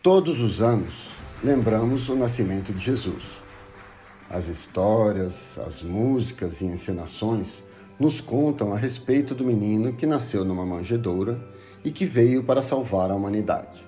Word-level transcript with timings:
Todos 0.00 0.38
os 0.40 0.62
anos 0.62 1.08
lembramos 1.42 2.08
o 2.08 2.14
nascimento 2.14 2.72
de 2.72 2.78
Jesus. 2.78 3.24
As 4.30 4.46
histórias, 4.46 5.58
as 5.58 5.82
músicas 5.82 6.60
e 6.60 6.66
encenações 6.66 7.64
nos 7.98 8.20
contam 8.20 8.72
a 8.72 8.78
respeito 8.78 9.34
do 9.34 9.44
menino 9.44 9.92
que 9.92 10.06
nasceu 10.06 10.44
numa 10.44 10.64
manjedoura 10.64 11.36
e 11.84 11.90
que 11.90 12.06
veio 12.06 12.44
para 12.44 12.62
salvar 12.62 13.10
a 13.10 13.16
humanidade. 13.16 13.84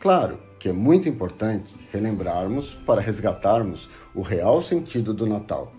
Claro 0.00 0.36
que 0.58 0.68
é 0.68 0.72
muito 0.72 1.08
importante 1.08 1.72
relembrarmos 1.92 2.74
para 2.84 3.00
resgatarmos 3.00 3.88
o 4.12 4.20
real 4.20 4.60
sentido 4.60 5.14
do 5.14 5.26
Natal. 5.26 5.72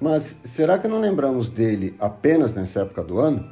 Mas 0.00 0.34
será 0.42 0.78
que 0.78 0.88
não 0.88 1.00
lembramos 1.00 1.50
dele 1.50 1.94
apenas 2.00 2.54
nessa 2.54 2.80
época 2.80 3.04
do 3.04 3.18
ano? 3.18 3.46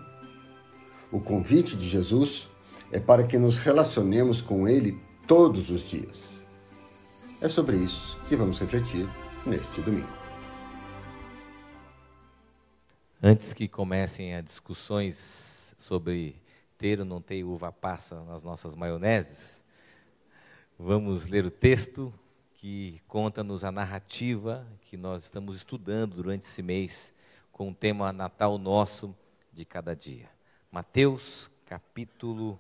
O 1.13 1.21
convite 1.21 1.77
de 1.77 1.87
Jesus 1.87 2.49
é 2.91 2.99
para 2.99 3.25
que 3.25 3.39
nos 3.39 3.59
relacionemos 3.59 4.41
com 4.41 4.69
ele 4.69 4.99
todos 5.27 5.71
os 5.71 5.89
dias. 5.89 6.19
É 7.41 7.49
sobre 7.49 7.77
isso 7.77 8.19
que 8.29 8.37
vamos 8.37 8.59
refletir 8.59 9.09
neste 9.47 9.81
domingo. 9.83 10.09
Antes 13.23 13.53
que 13.53 13.69
comecem 13.69 14.35
as 14.35 14.45
discussões 14.45 15.75
sobre 15.77 16.41
ter 16.79 17.01
ou 17.01 17.05
não 17.05 17.21
ter 17.21 17.45
uva 17.45 17.73
passa 17.73 18.23
nas 18.25 18.43
nossas 18.43 18.75
maioneses, 18.75 19.65
vamos 20.79 21.27
ler 21.27 21.45
o 21.45 21.51
texto 21.51 22.13
que 22.55 23.01
conta-nos 23.07 23.65
a 23.65 23.71
narrativa 23.71 24.67
que 24.83 24.97
nós 24.97 25.25
estamos 25.25 25.57
estudando 25.57 26.17
durante 26.17 26.43
esse 26.43 26.63
mês 26.63 27.13
com 27.53 27.71
o 27.71 27.75
tema 27.75 28.13
Natal 28.13 28.57
Nosso 28.57 29.15
de 29.53 29.65
cada 29.65 29.95
dia. 29.95 30.29
Mateus, 30.71 31.51
capítulo 31.67 32.59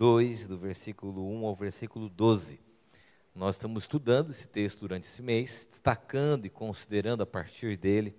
2, 0.00 0.48
do 0.48 0.56
versículo 0.56 1.30
1 1.30 1.44
ao 1.44 1.54
versículo 1.54 2.08
12. 2.08 2.58
Nós 3.34 3.56
estamos 3.56 3.82
estudando 3.82 4.30
esse 4.30 4.48
texto 4.48 4.80
durante 4.80 5.04
esse 5.04 5.20
mês, 5.20 5.68
destacando 5.68 6.46
e 6.46 6.48
considerando 6.48 7.22
a 7.22 7.26
partir 7.26 7.76
dele 7.76 8.16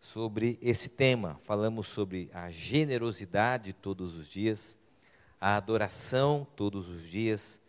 sobre 0.00 0.58
esse 0.62 0.88
tema. 0.88 1.38
Falamos 1.42 1.88
sobre 1.88 2.30
a 2.32 2.50
generosidade 2.50 3.74
todos 3.74 4.14
os 4.14 4.28
dias, 4.28 4.78
a 5.38 5.56
adoração 5.56 6.46
todos 6.56 6.88
os 6.88 7.02
dias, 7.06 7.60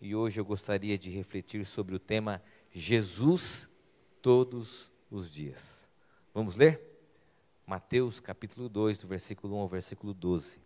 e 0.00 0.14
hoje 0.14 0.40
eu 0.40 0.44
gostaria 0.46 0.96
de 0.96 1.10
refletir 1.10 1.66
sobre 1.66 1.94
o 1.94 1.98
tema 1.98 2.42
Jesus 2.72 3.68
todos 4.22 4.90
os 5.10 5.30
dias. 5.30 5.90
Vamos 6.32 6.56
ler? 6.56 6.80
Mateus 7.66 8.18
capítulo 8.18 8.66
2, 8.66 9.02
do 9.02 9.08
versículo 9.08 9.56
1 9.56 9.58
ao 9.58 9.68
versículo 9.68 10.14
12. 10.14 10.63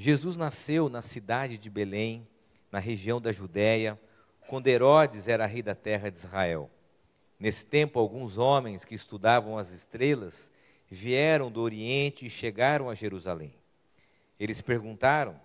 Jesus 0.00 0.36
nasceu 0.36 0.88
na 0.88 1.02
cidade 1.02 1.58
de 1.58 1.68
Belém, 1.68 2.24
na 2.70 2.78
região 2.78 3.20
da 3.20 3.32
Judéia, 3.32 4.00
quando 4.46 4.68
Herodes 4.68 5.26
era 5.26 5.44
rei 5.44 5.60
da 5.60 5.74
terra 5.74 6.08
de 6.08 6.16
Israel. 6.16 6.70
Nesse 7.36 7.66
tempo, 7.66 7.98
alguns 7.98 8.38
homens 8.38 8.84
que 8.84 8.94
estudavam 8.94 9.58
as 9.58 9.72
estrelas 9.72 10.52
vieram 10.88 11.50
do 11.50 11.60
Oriente 11.60 12.24
e 12.24 12.30
chegaram 12.30 12.88
a 12.88 12.94
Jerusalém. 12.94 13.52
Eles 14.38 14.60
perguntaram: 14.60 15.38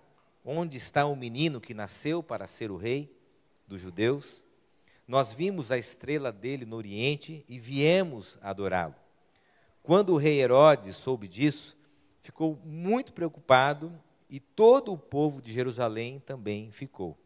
Onde 0.44 0.78
está 0.78 1.04
o 1.04 1.16
menino 1.16 1.60
que 1.60 1.74
nasceu 1.74 2.22
para 2.22 2.46
ser 2.46 2.70
o 2.70 2.76
rei 2.76 3.12
dos 3.66 3.80
judeus? 3.80 4.44
Nós 5.06 5.34
vimos 5.34 5.72
a 5.72 5.78
estrela 5.78 6.30
dele 6.30 6.64
no 6.64 6.76
Oriente 6.76 7.44
e 7.48 7.58
viemos 7.58 8.38
adorá-lo. 8.40 8.94
Quando 9.82 10.14
o 10.14 10.16
rei 10.16 10.40
Herodes 10.40 10.94
soube 10.94 11.26
disso, 11.26 11.76
ficou 12.22 12.56
muito 12.64 13.12
preocupado 13.12 13.92
e 14.34 14.40
todo 14.40 14.92
o 14.92 14.98
povo 14.98 15.40
de 15.40 15.52
Jerusalém 15.52 16.18
também 16.18 16.68
ficou. 16.72 17.16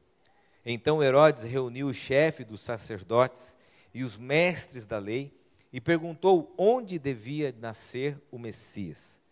Então 0.62 1.03
Herodes 1.03 1.45
reuniu 1.45 1.87
o 1.87 1.95
chefe 1.95 2.45
dos 2.45 2.61
sacerdotes 2.61 3.56
e 3.95 4.05
os 4.05 4.19
mestres 4.19 4.84
da 4.84 4.98
lei 4.98 5.33
e 5.73 5.81
perguntou 5.81 6.55
onde 6.59 6.99
devia 6.99 7.55
nascer 7.59 8.21
o 8.31 8.38
Messias. 8.38 9.22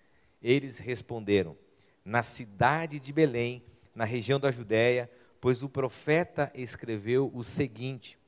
Eles 0.42 0.78
responderam: 0.78 1.54
Na 2.02 2.22
cidade 2.22 2.98
de 2.98 3.12
Belém, 3.12 3.62
na 3.94 4.06
região 4.06 4.40
da 4.40 4.50
Judéia, 4.50 5.10
pois 5.38 5.62
o 5.62 5.68
profeta 5.68 6.50
escreveu 6.54 7.30
o 7.34 7.44
seguinte: 7.44 8.18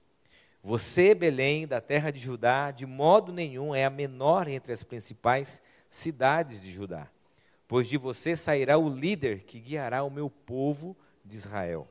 Você, 0.62 1.14
Belém, 1.14 1.66
da 1.66 1.80
terra 1.80 2.10
de 2.10 2.20
Judá, 2.20 2.70
de 2.70 2.84
modo 2.84 3.32
nenhum 3.32 3.74
é 3.74 3.86
a 3.86 3.90
menor 3.90 4.46
entre 4.46 4.74
as 4.74 4.82
principais 4.82 5.62
cidades 5.88 6.60
de 6.60 6.70
Judá, 6.70 7.10
pois 7.68 7.86
de 7.86 7.98
você 7.98 8.34
sairá 8.34 8.78
o 8.78 8.88
líder 8.88 9.44
que 9.44 9.60
guiará 9.60 10.02
o 10.02 10.10
meu 10.10 10.30
povo 10.30 10.96
de 11.22 11.36
Israel. 11.36 11.86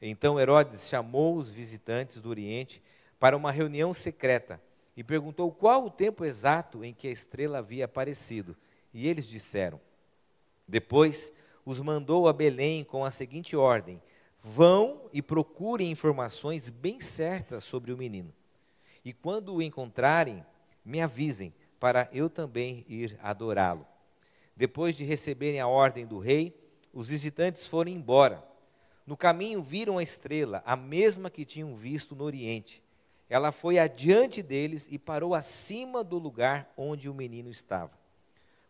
Então 0.00 0.38
Herodes 0.38 0.88
chamou 0.88 1.36
os 1.36 1.54
visitantes 1.54 2.20
do 2.20 2.28
Oriente 2.28 2.82
para 3.20 3.36
uma 3.36 3.52
reunião 3.52 3.94
secreta 3.94 4.60
e 4.96 5.04
perguntou 5.04 5.52
qual 5.52 5.86
o 5.86 5.90
tempo 5.90 6.24
exato 6.24 6.84
em 6.84 6.92
que 6.92 7.06
a 7.06 7.12
estrela 7.12 7.58
havia 7.58 7.84
aparecido. 7.84 8.56
E 8.92 9.06
eles 9.06 9.28
disseram. 9.28 9.80
Depois 10.66 11.32
os 11.64 11.80
mandou 11.80 12.28
a 12.28 12.32
Belém 12.32 12.82
com 12.82 13.04
a 13.04 13.12
seguinte 13.12 13.56
ordem: 13.56 14.02
Vão 14.40 15.08
e 15.12 15.22
procurem 15.22 15.90
informações 15.90 16.68
bem 16.68 17.00
certas 17.00 17.62
sobre 17.62 17.92
o 17.92 17.96
menino. 17.96 18.34
E 19.04 19.12
quando 19.12 19.54
o 19.54 19.62
encontrarem, 19.62 20.44
me 20.84 21.00
avisem, 21.00 21.54
para 21.78 22.08
eu 22.12 22.28
também 22.28 22.84
ir 22.88 23.18
adorá-lo. 23.22 23.86
Depois 24.56 24.96
de 24.96 25.04
receberem 25.04 25.60
a 25.60 25.66
ordem 25.66 26.06
do 26.06 26.18
rei, 26.18 26.56
os 26.92 27.08
visitantes 27.08 27.66
foram 27.66 27.90
embora. 27.90 28.44
No 29.06 29.16
caminho 29.16 29.62
viram 29.62 29.98
a 29.98 30.02
estrela, 30.02 30.62
a 30.64 30.76
mesma 30.76 31.30
que 31.30 31.44
tinham 31.44 31.74
visto 31.74 32.14
no 32.14 32.24
Oriente 32.24 32.82
ela 33.32 33.50
foi 33.50 33.78
adiante 33.78 34.42
deles 34.42 34.86
e 34.90 34.98
parou 34.98 35.34
acima 35.34 36.04
do 36.04 36.18
lugar 36.18 36.70
onde 36.76 37.08
o 37.08 37.14
menino 37.14 37.48
estava. 37.48 37.98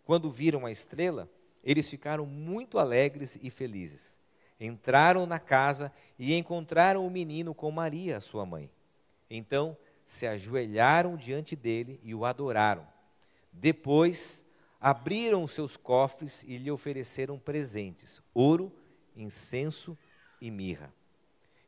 Quando 0.04 0.30
viram 0.30 0.64
a 0.64 0.70
estrela, 0.70 1.28
eles 1.64 1.90
ficaram 1.90 2.24
muito 2.24 2.78
alegres 2.78 3.36
e 3.42 3.50
felizes. 3.50 4.20
Entraram 4.60 5.26
na 5.26 5.40
casa 5.40 5.92
e 6.16 6.32
encontraram 6.32 7.04
o 7.04 7.10
menino 7.10 7.52
com 7.52 7.72
Maria, 7.72 8.20
sua 8.20 8.46
mãe. 8.46 8.70
Então 9.28 9.76
se 10.06 10.28
ajoelharam 10.28 11.16
diante 11.16 11.56
dele 11.56 11.98
e 12.00 12.14
o 12.14 12.24
adoraram. 12.24 12.86
Depois 13.52 14.46
abriram 14.82 15.46
seus 15.46 15.76
cofres 15.76 16.42
e 16.42 16.58
lhe 16.58 16.70
ofereceram 16.70 17.38
presentes: 17.38 18.20
ouro, 18.34 18.72
incenso 19.16 19.96
e 20.40 20.50
mirra. 20.50 20.92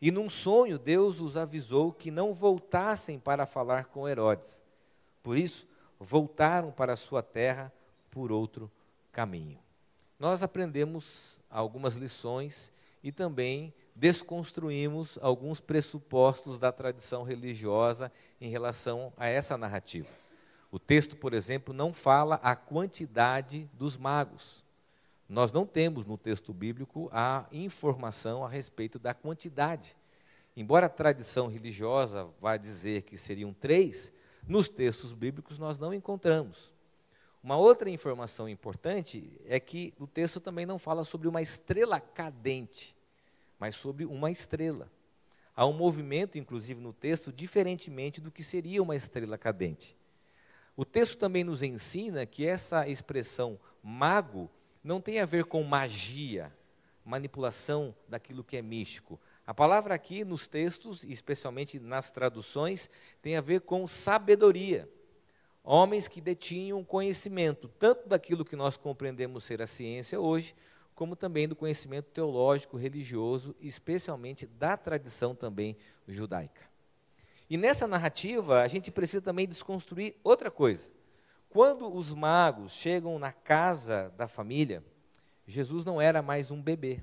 E 0.02 0.10
num 0.10 0.28
sonho, 0.28 0.78
Deus 0.78 1.20
os 1.20 1.36
avisou 1.36 1.92
que 1.92 2.10
não 2.10 2.34
voltassem 2.34 3.19
para 3.19 3.47
falar 3.47 3.86
com 3.86 4.08
Herodes. 4.08 4.62
Por 5.22 5.38
isso, 5.38 5.66
voltaram 5.98 6.72
para 6.72 6.97
sua 6.97 7.22
terra 7.22 7.72
por 8.10 8.32
outro 8.32 8.70
caminho. 9.12 9.58
Nós 10.19 10.42
aprendemos 10.42 11.41
algumas 11.48 11.94
lições 11.94 12.72
e 13.02 13.12
também 13.12 13.72
desconstruímos 13.94 15.19
alguns 15.22 15.60
pressupostos 15.60 16.58
da 16.58 16.72
tradição 16.72 17.22
religiosa 17.22 18.10
em 18.41 18.50
relação 18.50 19.12
a 19.16 19.26
essa 19.26 19.56
narrativa. 19.56 20.08
O 20.75 20.79
texto, 20.81 21.17
por 21.17 21.33
exemplo, 21.33 21.73
não 21.73 21.93
fala 21.93 22.35
a 22.43 22.57
quantidade 22.57 23.71
dos 23.75 23.97
magos. 23.97 24.65
Nós 25.29 25.53
não 25.53 25.65
temos 25.65 26.05
no 26.05 26.19
texto 26.19 26.53
bíblico 26.53 27.09
a 27.12 27.47
informação 27.53 28.45
a 28.45 28.49
respeito 28.49 28.99
da 28.99 29.15
quantidade. 29.15 29.97
Embora 30.57 30.87
a 30.87 30.89
tradição 30.89 31.47
religiosa 31.47 32.29
vá 32.41 32.57
dizer 32.57 33.03
que 33.03 33.17
seriam 33.17 33.53
três, 33.53 34.12
nos 34.49 34.69
textos 34.69 35.12
bíblicos 35.12 35.61
nós 35.61 35.79
não 35.79 35.95
encontramos. 35.95 36.73
Uma 37.41 37.56
outra 37.56 37.89
informação 37.89 38.49
importante 38.49 39.41
é 39.47 39.61
que 39.61 39.95
o 39.97 40.09
texto 40.09 40.41
também 40.41 40.67
não 40.67 40.81
fala 40.81 41.05
sobre 41.05 41.29
uma 41.29 41.41
estrela 41.41 42.01
cadente, 42.01 42.97
mas 43.61 43.77
sobre 43.77 44.05
uma 44.05 44.29
estrela. 44.29 44.91
Há 45.55 45.67
um 45.67 45.73
movimento, 45.73 46.37
inclusive, 46.37 46.81
no 46.81 46.93
texto, 46.93 47.32
diferentemente 47.32 48.20
do 48.20 48.32
que 48.32 48.43
seria 48.43 48.82
uma 48.82 48.97
estrela 48.97 49.38
cadente. 49.38 49.97
O 50.76 50.85
texto 50.85 51.17
também 51.17 51.44
nos 51.44 51.62
ensina 51.62 52.26
que 52.26 52.44
essa 52.44 52.88
expressão 52.88 53.59
mago 53.82 54.50
não 54.82 55.00
tem 55.00 55.21
a 55.21 55.26
ver 55.26 55.44
com 55.44 55.62
magia, 55.62 56.53
manipulação 57.05 57.94
daquilo 58.09 58.43
que 58.43 58.56
é 58.56 58.62
místico. 58.62 59.21
A 59.47 59.55
palavra 59.55 59.94
aqui 59.94 60.25
nos 60.25 60.47
textos, 60.47 61.05
especialmente 61.05 61.79
nas 61.79 62.11
traduções, 62.11 62.91
tem 63.23 63.37
a 63.37 63.41
ver 63.41 63.61
com 63.61 63.87
sabedoria. 63.87 64.88
Homens 65.62 66.09
que 66.09 66.21
detinham 66.21 66.82
conhecimento, 66.82 67.69
tanto 67.79 68.09
daquilo 68.09 68.44
que 68.44 68.56
nós 68.56 68.77
compreendemos 68.77 69.44
ser 69.44 69.62
a 69.62 69.67
ciência 69.67 70.20
hoje, 70.20 70.55
como 70.94 71.15
também 71.15 71.47
do 71.49 71.56
conhecimento 71.56 72.11
teológico, 72.11 72.77
religioso, 72.77 73.55
especialmente 73.61 74.47
da 74.47 74.77
tradição 74.77 75.35
também 75.35 75.77
judaica. 76.06 76.74
E 77.49 77.56
nessa 77.56 77.87
narrativa, 77.87 78.62
a 78.62 78.69
gente 78.69 78.91
precisa 78.91 79.20
também 79.20 79.46
desconstruir 79.46 80.17
outra 80.25 80.50
coisa. 80.50 80.91
Quando 81.49 81.93
os 81.94 82.12
magos 82.12 82.73
chegam 82.73 83.19
na 83.19 83.32
casa 83.32 84.12
da 84.17 84.26
família, 84.26 84.82
Jesus 85.46 85.85
não 85.85 86.00
era 86.00 86.23
mais 86.23 86.50
um 86.50 86.61
bebê. 86.61 87.02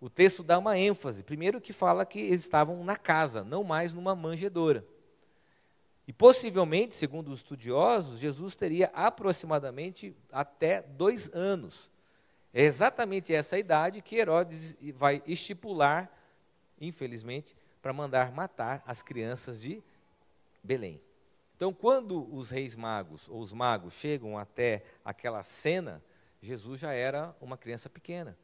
o 0.00 0.10
texto 0.10 0.42
dá 0.42 0.58
uma 0.58 0.76
ênfase. 0.76 1.22
Primeiro, 1.22 1.60
que 1.60 1.72
fala 1.72 2.04
que 2.04 2.18
eles 2.18 2.40
estavam 2.40 2.82
na 2.82 2.96
casa, 2.96 3.44
não 3.44 3.62
mais 3.62 3.94
numa 3.94 4.16
manjedoura. 4.16 4.84
E 6.08 6.12
possivelmente, 6.12 6.96
segundo 6.96 7.28
os 7.30 7.38
estudiosos, 7.38 8.18
Jesus 8.18 8.56
teria 8.56 8.90
aproximadamente 8.92 10.16
até 10.32 10.82
dois 10.82 11.30
anos. 11.32 11.88
É 12.52 12.64
exatamente 12.64 13.32
essa 13.32 13.56
idade 13.56 14.02
que 14.02 14.16
Herodes 14.16 14.76
vai 14.94 15.22
estipular, 15.26 16.10
infelizmente, 16.80 17.56
para 17.82 17.92
mandar 17.92 18.32
matar 18.32 18.82
as 18.86 19.02
crianças 19.02 19.60
de 19.60 19.82
Belém. 20.62 21.02
Então, 21.56 21.72
quando 21.72 22.32
os 22.34 22.50
reis 22.50 22.74
magos 22.74 23.28
ou 23.28 23.40
os 23.40 23.52
magos 23.52 23.94
chegam 23.94 24.38
até 24.38 24.84
aquela 25.04 25.42
cena, 25.42 26.02
Jesus 26.40 26.80
já 26.80 26.92
era 26.92 27.36
uma 27.40 27.56
criança 27.56 27.90
pequena. 27.90 28.38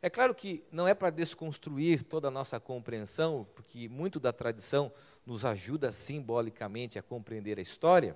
É 0.00 0.10
claro 0.10 0.34
que 0.34 0.62
não 0.70 0.86
é 0.86 0.92
para 0.92 1.08
desconstruir 1.08 2.02
toda 2.02 2.28
a 2.28 2.30
nossa 2.30 2.60
compreensão, 2.60 3.46
porque 3.54 3.88
muito 3.88 4.20
da 4.20 4.32
tradição 4.32 4.92
nos 5.24 5.46
ajuda 5.46 5.90
simbolicamente 5.90 6.98
a 6.98 7.02
compreender 7.02 7.58
a 7.58 7.62
história, 7.62 8.14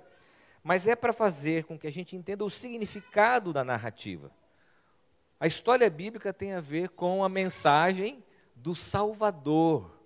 mas 0.62 0.86
é 0.86 0.94
para 0.94 1.14
fazer 1.14 1.64
com 1.64 1.78
que 1.78 1.86
a 1.86 1.92
gente 1.92 2.14
entenda 2.14 2.44
o 2.44 2.50
significado 2.50 3.54
da 3.54 3.64
narrativa. 3.64 4.30
A 5.40 5.46
história 5.46 5.88
bíblica 5.88 6.32
tem 6.32 6.52
a 6.52 6.60
ver 6.60 6.90
com 6.90 7.24
a 7.24 7.28
mensagem 7.28 8.22
do 8.54 8.74
Salvador, 8.74 9.97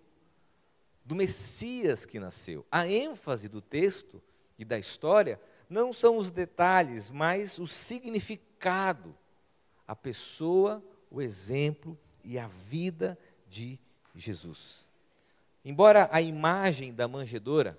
do 1.05 1.15
Messias 1.15 2.05
que 2.05 2.19
nasceu. 2.19 2.65
A 2.71 2.87
ênfase 2.87 3.49
do 3.49 3.61
texto 3.61 4.23
e 4.59 4.65
da 4.65 4.79
história 4.79 5.41
não 5.69 5.93
são 5.93 6.17
os 6.17 6.31
detalhes, 6.31 7.11
mas 7.11 7.59
o 7.59 7.67
significado, 7.67 9.15
a 9.87 9.97
pessoa 9.97 10.83
o 11.13 11.21
exemplo 11.21 11.99
e 12.25 12.39
a 12.39 12.47
vida 12.47 13.19
de 13.47 13.79
Jesus. 14.15 14.89
Embora 15.63 16.09
a 16.11 16.23
imagem 16.23 16.93
da 16.93 17.07
manjedoura 17.07 17.79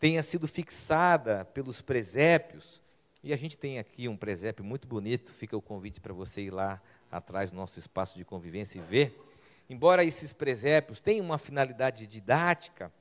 tenha 0.00 0.22
sido 0.22 0.48
fixada 0.48 1.44
pelos 1.44 1.80
presépios, 1.80 2.82
e 3.22 3.32
a 3.32 3.36
gente 3.36 3.56
tem 3.56 3.78
aqui 3.78 4.08
um 4.08 4.16
presépio 4.16 4.64
muito 4.64 4.88
bonito, 4.88 5.32
fica 5.32 5.56
o 5.56 5.62
convite 5.62 6.00
para 6.00 6.12
você 6.12 6.42
ir 6.42 6.50
lá 6.50 6.82
atrás 7.10 7.50
do 7.52 7.56
nosso 7.56 7.78
espaço 7.78 8.18
de 8.18 8.24
convivência 8.24 8.78
e 8.78 8.82
ver. 8.82 9.18
Embora 9.68 10.04
esses 10.04 10.32
presépios 10.32 11.00
tenham 11.00 11.24
uma 11.24 11.38
finalidade 11.38 12.06
didática, 12.06 12.92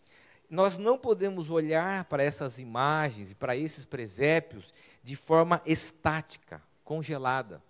nós 0.49 0.77
não 0.77 0.97
podemos 0.97 1.49
olhar 1.49 2.05
para 2.05 2.23
essas 2.23 2.59
imagens 2.59 3.31
e 3.31 3.35
para 3.35 3.55
esses 3.55 3.85
presépios 3.85 4.73
de 5.03 5.15
forma 5.15 5.61
estática, 5.65 6.61
congelada. 6.83 7.61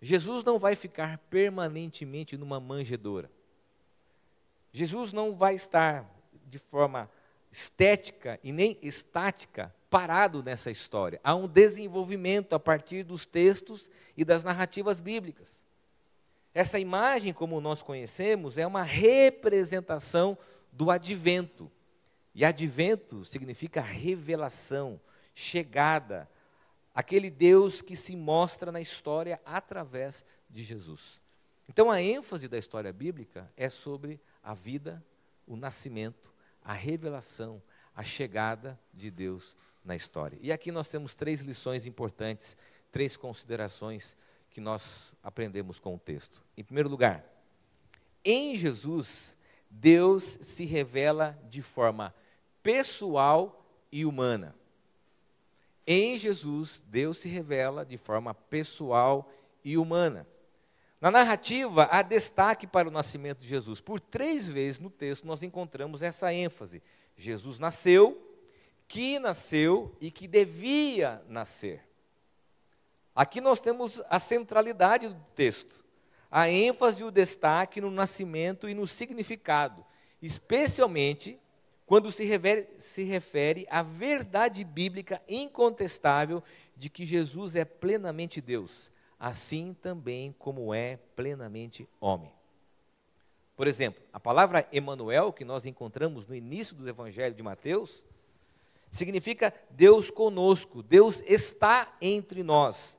Jesus 0.00 0.44
não 0.44 0.58
vai 0.58 0.74
ficar 0.74 1.18
permanentemente 1.30 2.36
numa 2.36 2.60
manjedoura. 2.60 3.30
Jesus 4.72 5.12
não 5.12 5.34
vai 5.34 5.54
estar 5.54 6.04
de 6.46 6.58
forma 6.58 7.08
estética 7.50 8.38
e 8.42 8.52
nem 8.52 8.76
estática 8.82 9.74
parado 9.88 10.42
nessa 10.42 10.70
história. 10.70 11.20
Há 11.22 11.36
um 11.36 11.46
desenvolvimento 11.46 12.52
a 12.54 12.58
partir 12.60 13.04
dos 13.04 13.24
textos 13.24 13.88
e 14.16 14.24
das 14.24 14.42
narrativas 14.42 14.98
bíblicas. 14.98 15.63
Essa 16.54 16.78
imagem, 16.78 17.32
como 17.32 17.60
nós 17.60 17.82
conhecemos, 17.82 18.56
é 18.56 18.66
uma 18.66 18.82
representação 18.82 20.38
do 20.72 20.90
advento. 20.90 21.70
E 22.32 22.44
advento 22.44 23.24
significa 23.24 23.80
revelação, 23.80 25.00
chegada, 25.34 26.30
aquele 26.94 27.28
Deus 27.28 27.82
que 27.82 27.96
se 27.96 28.14
mostra 28.14 28.70
na 28.70 28.80
história 28.80 29.40
através 29.44 30.24
de 30.48 30.62
Jesus. 30.62 31.20
Então 31.68 31.90
a 31.90 32.00
ênfase 32.00 32.46
da 32.46 32.56
história 32.56 32.92
bíblica 32.92 33.50
é 33.56 33.68
sobre 33.68 34.20
a 34.42 34.54
vida, 34.54 35.04
o 35.46 35.56
nascimento, 35.56 36.32
a 36.62 36.72
revelação, 36.72 37.60
a 37.94 38.04
chegada 38.04 38.78
de 38.92 39.10
Deus 39.10 39.56
na 39.84 39.96
história. 39.96 40.38
E 40.40 40.52
aqui 40.52 40.70
nós 40.70 40.88
temos 40.88 41.14
três 41.14 41.40
lições 41.40 41.86
importantes, 41.86 42.56
três 42.92 43.16
considerações 43.16 44.16
que 44.54 44.60
nós 44.60 45.12
aprendemos 45.20 45.80
com 45.80 45.96
o 45.96 45.98
texto. 45.98 46.40
Em 46.56 46.62
primeiro 46.62 46.88
lugar, 46.88 47.24
em 48.24 48.54
Jesus, 48.54 49.36
Deus 49.68 50.38
se 50.40 50.64
revela 50.64 51.36
de 51.50 51.60
forma 51.60 52.14
pessoal 52.62 53.66
e 53.90 54.06
humana. 54.06 54.54
Em 55.84 56.16
Jesus, 56.16 56.80
Deus 56.86 57.18
se 57.18 57.28
revela 57.28 57.84
de 57.84 57.98
forma 57.98 58.32
pessoal 58.32 59.28
e 59.64 59.76
humana. 59.76 60.24
Na 61.00 61.10
narrativa, 61.10 61.88
há 61.90 62.00
destaque 62.00 62.64
para 62.64 62.88
o 62.88 62.92
nascimento 62.92 63.40
de 63.40 63.48
Jesus. 63.48 63.80
Por 63.80 63.98
três 63.98 64.48
vezes 64.48 64.78
no 64.78 64.88
texto 64.88 65.26
nós 65.26 65.42
encontramos 65.42 66.00
essa 66.00 66.32
ênfase. 66.32 66.80
Jesus 67.16 67.58
nasceu, 67.58 68.24
que 68.86 69.18
nasceu 69.18 69.96
e 70.00 70.12
que 70.12 70.28
devia 70.28 71.20
nascer. 71.28 71.82
Aqui 73.14 73.40
nós 73.40 73.60
temos 73.60 74.02
a 74.10 74.18
centralidade 74.18 75.08
do 75.08 75.20
texto, 75.34 75.84
a 76.30 76.50
ênfase 76.50 77.02
e 77.02 77.04
o 77.04 77.10
destaque 77.10 77.80
no 77.80 77.90
nascimento 77.90 78.68
e 78.68 78.74
no 78.74 78.86
significado, 78.86 79.84
especialmente 80.20 81.38
quando 81.86 82.10
se 82.10 82.24
refere, 82.24 82.68
se 82.78 83.04
refere 83.04 83.66
à 83.70 83.82
verdade 83.82 84.64
bíblica 84.64 85.22
incontestável 85.28 86.42
de 86.76 86.88
que 86.88 87.04
Jesus 87.04 87.54
é 87.54 87.64
plenamente 87.64 88.40
Deus, 88.40 88.90
assim 89.20 89.76
também 89.80 90.34
como 90.38 90.74
é 90.74 90.96
plenamente 91.14 91.88
homem. 92.00 92.32
Por 93.54 93.68
exemplo, 93.68 94.02
a 94.12 94.18
palavra 94.18 94.66
Emanuel, 94.72 95.32
que 95.32 95.44
nós 95.44 95.66
encontramos 95.66 96.26
no 96.26 96.34
início 96.34 96.74
do 96.74 96.88
Evangelho 96.88 97.34
de 97.34 97.42
Mateus, 97.42 98.04
significa 98.90 99.54
Deus 99.70 100.10
conosco, 100.10 100.82
Deus 100.82 101.22
está 101.26 101.96
entre 102.00 102.42
nós. 102.42 102.98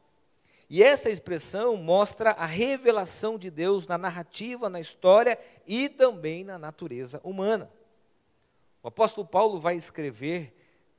E 0.70 0.82
essa 0.82 1.10
expressão 1.10 1.78
mostra 1.78 2.32
a 2.32 2.46
revelação 2.46 3.38
de 3.38 3.52
Deus 3.52 3.88
na 3.88 3.98
narrativa, 3.98 4.70
na 4.70 4.80
história 4.80 5.38
e 5.68 5.88
também 5.88 6.44
na 6.44 6.58
natureza 6.58 7.22
humana. 7.24 7.70
O 8.82 8.88
apóstolo 8.88 9.28
Paulo 9.28 9.60
vai 9.60 9.76
escrever 9.76 10.54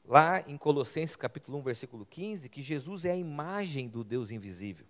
lá 0.04 0.42
em 0.46 0.56
Colossenses 0.56 1.16
capítulo 1.16 1.58
1, 1.58 1.62
versículo 1.62 2.06
15, 2.06 2.48
que 2.48 2.62
Jesus 2.62 3.04
é 3.04 3.10
a 3.10 3.16
imagem 3.16 3.88
do 3.88 4.04
Deus 4.04 4.30
invisível. 4.30 4.86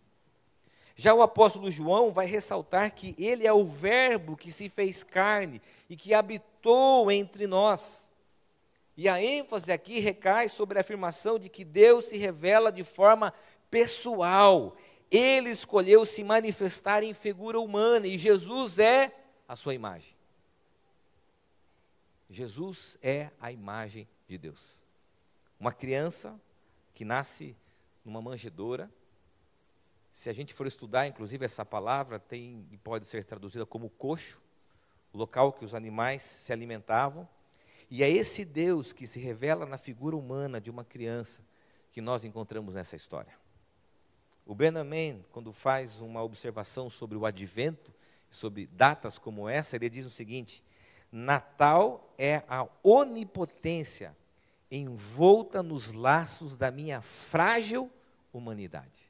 Já 0.94 1.12
o 1.12 1.20
apóstolo 1.20 1.70
João 1.70 2.10
vai 2.10 2.26
ressaltar 2.26 2.94
que 2.94 3.14
ele 3.18 3.46
é 3.46 3.52
o 3.52 3.66
Verbo 3.66 4.36
que 4.36 4.50
se 4.50 4.68
fez 4.68 5.02
carne 5.02 5.60
e 5.90 5.96
que 5.96 6.14
habitou 6.14 7.10
entre 7.10 7.46
nós. 7.46 8.10
E 8.96 9.10
a 9.10 9.22
ênfase 9.22 9.70
aqui 9.70 10.00
recai 10.00 10.48
sobre 10.48 10.78
a 10.78 10.80
afirmação 10.80 11.38
de 11.38 11.50
que 11.50 11.64
Deus 11.64 12.06
se 12.06 12.16
revela 12.16 12.72
de 12.72 12.82
forma 12.82 13.32
pessoal. 13.70 14.76
Ele 15.10 15.50
escolheu 15.50 16.04
se 16.04 16.24
manifestar 16.24 17.02
em 17.02 17.14
figura 17.14 17.60
humana 17.60 18.06
e 18.06 18.18
Jesus 18.18 18.78
é 18.78 19.14
a 19.48 19.54
sua 19.54 19.74
imagem. 19.74 20.16
Jesus 22.28 22.98
é 23.02 23.30
a 23.40 23.52
imagem 23.52 24.08
de 24.26 24.36
Deus. 24.36 24.84
Uma 25.58 25.72
criança 25.72 26.38
que 26.92 27.04
nasce 27.04 27.56
numa 28.04 28.20
manjedoura, 28.20 28.90
se 30.12 30.30
a 30.30 30.32
gente 30.32 30.54
for 30.54 30.66
estudar, 30.66 31.06
inclusive 31.06 31.44
essa 31.44 31.64
palavra 31.64 32.18
tem 32.18 32.66
e 32.70 32.76
pode 32.78 33.06
ser 33.06 33.24
traduzida 33.24 33.66
como 33.66 33.90
coxo, 33.90 34.40
o 35.12 35.18
local 35.18 35.52
que 35.52 35.64
os 35.64 35.74
animais 35.74 36.22
se 36.22 36.52
alimentavam, 36.52 37.28
e 37.90 38.02
é 38.02 38.10
esse 38.10 38.44
Deus 38.44 38.92
que 38.92 39.06
se 39.06 39.20
revela 39.20 39.64
na 39.66 39.78
figura 39.78 40.16
humana 40.16 40.60
de 40.60 40.70
uma 40.70 40.84
criança 40.84 41.44
que 41.92 42.00
nós 42.00 42.24
encontramos 42.24 42.74
nessa 42.74 42.96
história. 42.96 43.32
O 44.46 44.54
Benjamin, 44.54 45.24
quando 45.32 45.52
faz 45.52 46.00
uma 46.00 46.22
observação 46.22 46.88
sobre 46.88 47.18
o 47.18 47.26
advento, 47.26 47.92
sobre 48.30 48.66
datas 48.68 49.18
como 49.18 49.48
essa, 49.48 49.74
ele 49.74 49.90
diz 49.90 50.06
o 50.06 50.10
seguinte: 50.10 50.62
Natal 51.10 52.14
é 52.16 52.42
a 52.48 52.66
onipotência 52.82 54.16
envolta 54.70 55.62
nos 55.62 55.92
laços 55.92 56.56
da 56.56 56.70
minha 56.70 57.00
frágil 57.00 57.90
humanidade. 58.32 59.02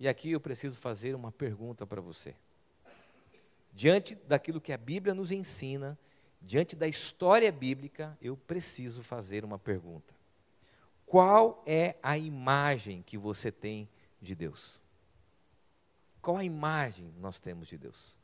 E 0.00 0.08
aqui 0.08 0.30
eu 0.32 0.40
preciso 0.40 0.78
fazer 0.78 1.14
uma 1.14 1.32
pergunta 1.32 1.86
para 1.86 2.00
você. 2.00 2.34
Diante 3.72 4.14
daquilo 4.14 4.60
que 4.60 4.72
a 4.72 4.78
Bíblia 4.78 5.14
nos 5.14 5.30
ensina, 5.30 5.98
diante 6.40 6.74
da 6.74 6.88
história 6.88 7.50
bíblica, 7.50 8.16
eu 8.20 8.36
preciso 8.36 9.02
fazer 9.02 9.44
uma 9.44 9.58
pergunta. 9.58 10.14
Qual 11.06 11.62
é 11.66 11.96
a 12.02 12.18
imagem 12.18 13.02
que 13.02 13.16
você 13.16 13.50
tem 13.50 13.88
de 14.20 14.34
Deus? 14.34 14.80
Qual 16.20 16.36
a 16.36 16.44
imagem 16.44 17.14
nós 17.18 17.38
temos 17.38 17.68
de 17.68 17.78
Deus? 17.78 18.16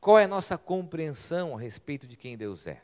Qual 0.00 0.18
é 0.18 0.24
a 0.24 0.28
nossa 0.28 0.56
compreensão 0.58 1.56
a 1.56 1.60
respeito 1.60 2.06
de 2.06 2.16
quem 2.16 2.36
Deus 2.36 2.66
é? 2.66 2.82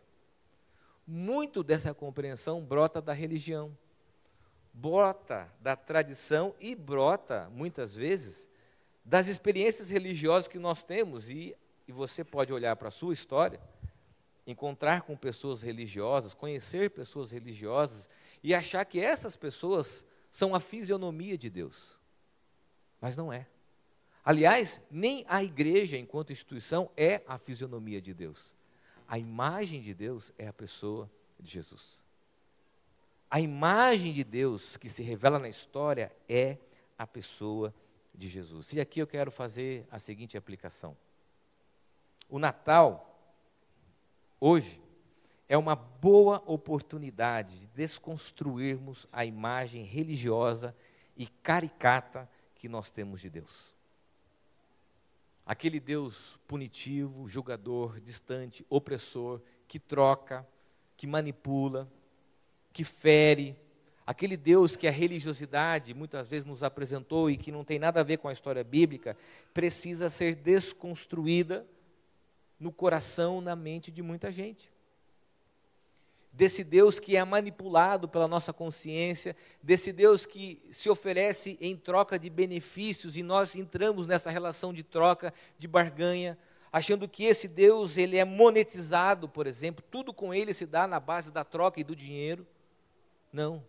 Muito 1.06 1.62
dessa 1.62 1.92
compreensão 1.92 2.64
brota 2.64 3.00
da 3.00 3.12
religião, 3.12 3.76
brota 4.72 5.52
da 5.60 5.76
tradição 5.76 6.54
e 6.60 6.74
brota, 6.74 7.50
muitas 7.50 7.94
vezes, 7.94 8.48
das 9.04 9.28
experiências 9.28 9.90
religiosas 9.90 10.48
que 10.48 10.58
nós 10.58 10.82
temos. 10.82 11.28
E 11.28 11.56
e 11.90 11.92
você 11.92 12.22
pode 12.22 12.52
olhar 12.52 12.76
para 12.76 12.86
a 12.86 12.92
sua 12.92 13.12
história, 13.12 13.60
encontrar 14.46 15.02
com 15.02 15.16
pessoas 15.16 15.60
religiosas, 15.60 16.32
conhecer 16.32 16.90
pessoas 16.90 17.32
religiosas 17.32 18.08
e 18.44 18.54
achar 18.54 18.84
que 18.84 19.00
essas 19.00 19.34
pessoas 19.34 20.04
são 20.30 20.54
a 20.54 20.60
fisionomia 20.60 21.36
de 21.36 21.50
Deus. 21.50 21.99
Mas 23.00 23.16
não 23.16 23.32
é. 23.32 23.46
Aliás, 24.24 24.80
nem 24.90 25.24
a 25.28 25.42
igreja, 25.42 25.96
enquanto 25.96 26.32
instituição, 26.32 26.90
é 26.96 27.22
a 27.26 27.38
fisionomia 27.38 28.00
de 28.00 28.12
Deus. 28.12 28.54
A 29.08 29.18
imagem 29.18 29.80
de 29.80 29.94
Deus 29.94 30.32
é 30.38 30.46
a 30.46 30.52
pessoa 30.52 31.10
de 31.38 31.50
Jesus. 31.50 32.04
A 33.30 33.40
imagem 33.40 34.12
de 34.12 34.22
Deus 34.22 34.76
que 34.76 34.88
se 34.88 35.02
revela 35.02 35.38
na 35.38 35.48
história 35.48 36.12
é 36.28 36.58
a 36.98 37.06
pessoa 37.06 37.74
de 38.14 38.28
Jesus. 38.28 38.72
E 38.72 38.80
aqui 38.80 39.00
eu 39.00 39.06
quero 39.06 39.30
fazer 39.30 39.86
a 39.90 39.98
seguinte 39.98 40.36
aplicação. 40.36 40.96
O 42.28 42.38
Natal, 42.38 43.18
hoje, 44.38 44.80
é 45.48 45.56
uma 45.56 45.74
boa 45.74 46.42
oportunidade 46.46 47.58
de 47.58 47.66
desconstruirmos 47.68 49.08
a 49.10 49.24
imagem 49.24 49.82
religiosa 49.82 50.76
e 51.16 51.26
caricata 51.26 52.28
que 52.60 52.68
nós 52.68 52.90
temos 52.90 53.22
de 53.22 53.30
Deus. 53.30 53.74
Aquele 55.46 55.80
Deus 55.80 56.38
punitivo, 56.46 57.26
julgador, 57.26 57.98
distante, 57.98 58.66
opressor, 58.68 59.40
que 59.66 59.78
troca, 59.78 60.46
que 60.94 61.06
manipula, 61.06 61.90
que 62.70 62.84
fere, 62.84 63.56
aquele 64.06 64.36
Deus 64.36 64.76
que 64.76 64.86
a 64.86 64.90
religiosidade 64.90 65.94
muitas 65.94 66.28
vezes 66.28 66.44
nos 66.44 66.62
apresentou 66.62 67.30
e 67.30 67.38
que 67.38 67.50
não 67.50 67.64
tem 67.64 67.78
nada 67.78 68.00
a 68.00 68.04
ver 68.04 68.18
com 68.18 68.28
a 68.28 68.32
história 68.32 68.62
bíblica, 68.62 69.16
precisa 69.54 70.10
ser 70.10 70.34
desconstruída 70.34 71.66
no 72.58 72.70
coração, 72.70 73.40
na 73.40 73.56
mente 73.56 73.90
de 73.90 74.02
muita 74.02 74.30
gente 74.30 74.70
desse 76.32 76.62
Deus 76.62 76.98
que 76.98 77.16
é 77.16 77.24
manipulado 77.24 78.08
pela 78.08 78.28
nossa 78.28 78.52
consciência, 78.52 79.36
desse 79.62 79.92
Deus 79.92 80.24
que 80.24 80.62
se 80.70 80.88
oferece 80.88 81.58
em 81.60 81.76
troca 81.76 82.18
de 82.18 82.30
benefícios 82.30 83.16
e 83.16 83.22
nós 83.22 83.56
entramos 83.56 84.06
nessa 84.06 84.30
relação 84.30 84.72
de 84.72 84.82
troca, 84.82 85.34
de 85.58 85.66
barganha, 85.66 86.38
achando 86.72 87.08
que 87.08 87.24
esse 87.24 87.48
Deus 87.48 87.96
ele 87.96 88.16
é 88.16 88.24
monetizado, 88.24 89.28
por 89.28 89.46
exemplo, 89.46 89.84
tudo 89.90 90.12
com 90.14 90.32
ele 90.32 90.54
se 90.54 90.66
dá 90.66 90.86
na 90.86 91.00
base 91.00 91.30
da 91.32 91.44
troca 91.44 91.80
e 91.80 91.84
do 91.84 91.96
dinheiro. 91.96 92.46
Não. 93.32 93.64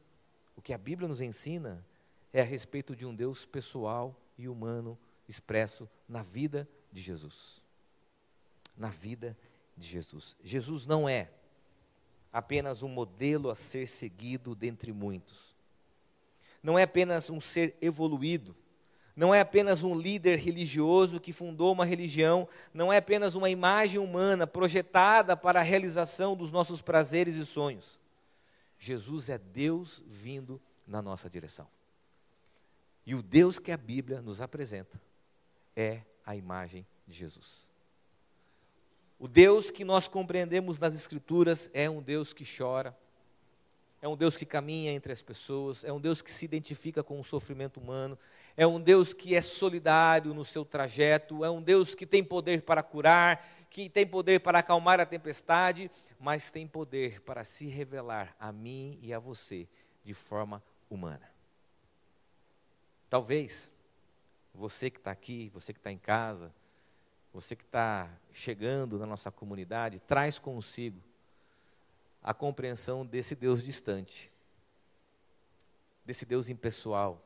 O 0.55 0.61
que 0.61 0.73
a 0.73 0.77
Bíblia 0.77 1.07
nos 1.07 1.21
ensina 1.21 1.83
é 2.31 2.41
a 2.41 2.45
respeito 2.45 2.95
de 2.95 3.05
um 3.05 3.15
Deus 3.15 3.45
pessoal 3.45 4.15
e 4.37 4.47
humano 4.47 4.97
expresso 5.27 5.89
na 6.07 6.21
vida 6.21 6.67
de 6.91 7.01
Jesus. 7.01 7.61
Na 8.77 8.89
vida 8.89 9.35
de 9.75 9.87
Jesus. 9.87 10.37
Jesus 10.43 10.85
não 10.85 11.09
é 11.09 11.29
apenas 12.31 12.81
um 12.81 12.87
modelo 12.87 13.49
a 13.49 13.55
ser 13.55 13.87
seguido 13.87 14.55
dentre 14.55 14.91
muitos. 14.91 15.55
Não 16.63 16.77
é 16.77 16.83
apenas 16.83 17.29
um 17.29 17.41
ser 17.41 17.75
evoluído, 17.81 18.55
não 19.15 19.33
é 19.33 19.41
apenas 19.41 19.83
um 19.83 19.97
líder 19.97 20.39
religioso 20.39 21.19
que 21.19 21.33
fundou 21.33 21.73
uma 21.73 21.85
religião, 21.85 22.47
não 22.73 22.91
é 22.93 22.97
apenas 22.97 23.35
uma 23.35 23.49
imagem 23.49 23.99
humana 23.99 24.47
projetada 24.47 25.35
para 25.35 25.59
a 25.59 25.63
realização 25.63 26.35
dos 26.35 26.51
nossos 26.51 26.81
prazeres 26.81 27.35
e 27.35 27.45
sonhos. 27.45 27.99
Jesus 28.79 29.29
é 29.29 29.37
Deus 29.37 30.01
vindo 30.07 30.61
na 30.87 31.01
nossa 31.01 31.29
direção. 31.29 31.67
E 33.05 33.13
o 33.13 33.21
Deus 33.21 33.59
que 33.59 33.71
a 33.71 33.77
Bíblia 33.77 34.21
nos 34.21 34.41
apresenta 34.41 35.01
é 35.75 36.01
a 36.25 36.35
imagem 36.35 36.85
de 37.07 37.17
Jesus. 37.17 37.70
O 39.21 39.27
Deus 39.27 39.69
que 39.69 39.85
nós 39.85 40.07
compreendemos 40.07 40.79
nas 40.79 40.95
Escrituras 40.95 41.69
é 41.75 41.87
um 41.87 42.01
Deus 42.01 42.33
que 42.33 42.43
chora, 42.43 42.97
é 44.01 44.07
um 44.07 44.17
Deus 44.17 44.35
que 44.35 44.47
caminha 44.47 44.91
entre 44.91 45.13
as 45.13 45.21
pessoas, 45.21 45.83
é 45.83 45.93
um 45.93 46.01
Deus 46.01 46.23
que 46.23 46.31
se 46.31 46.43
identifica 46.43 47.03
com 47.03 47.19
o 47.19 47.23
sofrimento 47.23 47.79
humano, 47.79 48.17
é 48.57 48.65
um 48.65 48.81
Deus 48.81 49.13
que 49.13 49.35
é 49.35 49.41
solidário 49.43 50.33
no 50.33 50.43
seu 50.43 50.65
trajeto, 50.65 51.45
é 51.45 51.51
um 51.51 51.61
Deus 51.61 51.93
que 51.93 52.07
tem 52.07 52.23
poder 52.23 52.63
para 52.63 52.81
curar, 52.81 53.47
que 53.69 53.87
tem 53.91 54.07
poder 54.07 54.39
para 54.39 54.57
acalmar 54.57 54.99
a 54.99 55.05
tempestade, 55.05 55.91
mas 56.19 56.49
tem 56.49 56.65
poder 56.65 57.21
para 57.21 57.43
se 57.43 57.67
revelar 57.67 58.35
a 58.39 58.51
mim 58.51 58.97
e 59.03 59.13
a 59.13 59.19
você 59.19 59.67
de 60.03 60.15
forma 60.15 60.63
humana. 60.89 61.29
Talvez 63.07 63.71
você 64.51 64.89
que 64.89 64.97
está 64.97 65.11
aqui, 65.11 65.51
você 65.53 65.71
que 65.71 65.79
está 65.79 65.91
em 65.91 65.99
casa, 65.99 66.51
você 67.33 67.55
que 67.55 67.63
está 67.63 68.09
chegando 68.31 68.99
na 68.99 69.05
nossa 69.05 69.31
comunidade, 69.31 69.99
traz 69.99 70.37
consigo 70.37 71.01
a 72.21 72.33
compreensão 72.33 73.05
desse 73.05 73.35
Deus 73.35 73.63
distante, 73.63 74.31
desse 76.05 76.25
Deus 76.25 76.49
impessoal, 76.49 77.21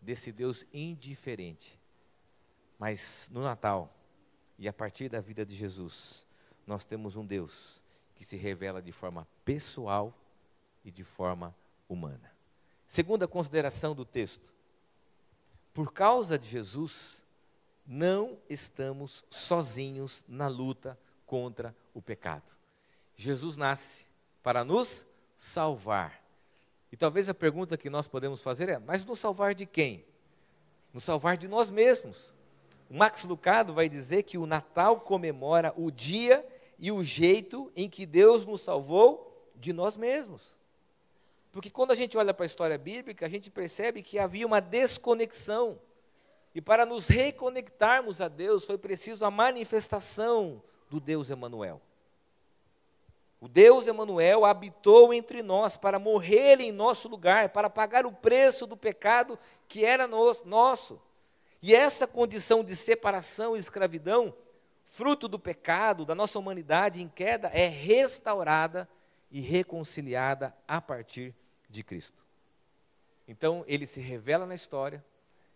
desse 0.00 0.32
Deus 0.32 0.66
indiferente. 0.72 1.78
Mas 2.78 3.28
no 3.32 3.42
Natal, 3.42 3.94
e 4.58 4.68
a 4.68 4.72
partir 4.72 5.08
da 5.08 5.20
vida 5.20 5.46
de 5.46 5.54
Jesus, 5.54 6.26
nós 6.66 6.84
temos 6.84 7.16
um 7.16 7.24
Deus 7.24 7.80
que 8.14 8.24
se 8.24 8.36
revela 8.36 8.82
de 8.82 8.92
forma 8.92 9.26
pessoal 9.44 10.12
e 10.84 10.90
de 10.90 11.04
forma 11.04 11.54
humana. 11.88 12.32
Segunda 12.86 13.26
consideração 13.26 13.94
do 13.94 14.04
texto: 14.04 14.52
por 15.72 15.92
causa 15.92 16.38
de 16.38 16.48
Jesus, 16.48 17.21
não 17.86 18.38
estamos 18.48 19.24
sozinhos 19.30 20.24
na 20.28 20.48
luta 20.48 20.98
contra 21.26 21.74
o 21.94 22.00
pecado. 22.00 22.52
Jesus 23.16 23.56
nasce 23.56 24.06
para 24.42 24.64
nos 24.64 25.06
salvar. 25.36 26.22
E 26.90 26.96
talvez 26.96 27.28
a 27.28 27.34
pergunta 27.34 27.76
que 27.76 27.90
nós 27.90 28.06
podemos 28.06 28.42
fazer 28.42 28.68
é: 28.68 28.78
mas 28.78 29.04
nos 29.04 29.18
salvar 29.18 29.54
de 29.54 29.66
quem? 29.66 30.04
Nos 30.92 31.04
salvar 31.04 31.36
de 31.36 31.48
nós 31.48 31.70
mesmos. 31.70 32.34
O 32.90 32.94
Max 32.94 33.24
Lucado 33.24 33.72
vai 33.72 33.88
dizer 33.88 34.24
que 34.24 34.36
o 34.36 34.46
Natal 34.46 35.00
comemora 35.00 35.72
o 35.76 35.90
dia 35.90 36.46
e 36.78 36.92
o 36.92 37.02
jeito 37.02 37.72
em 37.74 37.88
que 37.88 38.04
Deus 38.04 38.44
nos 38.44 38.60
salvou 38.60 39.50
de 39.56 39.72
nós 39.72 39.96
mesmos. 39.96 40.58
Porque 41.50 41.70
quando 41.70 41.92
a 41.92 41.94
gente 41.94 42.18
olha 42.18 42.34
para 42.34 42.44
a 42.44 42.46
história 42.46 42.76
bíblica, 42.76 43.24
a 43.24 43.28
gente 43.28 43.50
percebe 43.50 44.02
que 44.02 44.18
havia 44.18 44.46
uma 44.46 44.60
desconexão 44.60 45.78
e 46.54 46.60
para 46.60 46.84
nos 46.84 47.08
reconectarmos 47.08 48.20
a 48.20 48.28
Deus 48.28 48.64
foi 48.64 48.76
preciso 48.76 49.24
a 49.24 49.30
manifestação 49.30 50.62
do 50.90 51.00
Deus 51.00 51.30
Emanuel. 51.30 51.80
O 53.40 53.48
Deus 53.48 53.88
Emanuel 53.88 54.44
habitou 54.44 55.12
entre 55.12 55.42
nós 55.42 55.76
para 55.76 55.98
morrer 55.98 56.60
em 56.60 56.70
nosso 56.70 57.08
lugar, 57.08 57.48
para 57.48 57.68
pagar 57.68 58.06
o 58.06 58.12
preço 58.12 58.68
do 58.68 58.76
pecado 58.76 59.36
que 59.66 59.84
era 59.84 60.06
nosso. 60.06 61.00
E 61.60 61.74
essa 61.74 62.06
condição 62.06 62.62
de 62.62 62.76
separação 62.76 63.56
e 63.56 63.58
escravidão, 63.58 64.32
fruto 64.84 65.26
do 65.26 65.40
pecado 65.40 66.04
da 66.04 66.14
nossa 66.14 66.38
humanidade 66.38 67.02
em 67.02 67.08
queda, 67.08 67.48
é 67.48 67.66
restaurada 67.66 68.88
e 69.28 69.40
reconciliada 69.40 70.54
a 70.68 70.80
partir 70.80 71.34
de 71.68 71.82
Cristo. 71.82 72.24
Então, 73.26 73.64
ele 73.66 73.86
se 73.86 74.00
revela 74.00 74.46
na 74.46 74.54
história, 74.54 75.04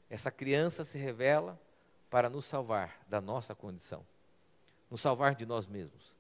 essa 0.09 0.31
criança 0.31 0.85
se 0.85 0.99
revela 0.99 1.61
para 2.09 2.31
nos 2.31 2.45
salvar 2.45 3.05
da 3.09 3.21
nossa 3.21 3.55
condição, 3.55 4.07
nos 4.91 5.01
salvar 5.01 5.35
de 5.35 5.45
nós 5.45 5.67
mesmos, 5.67 6.17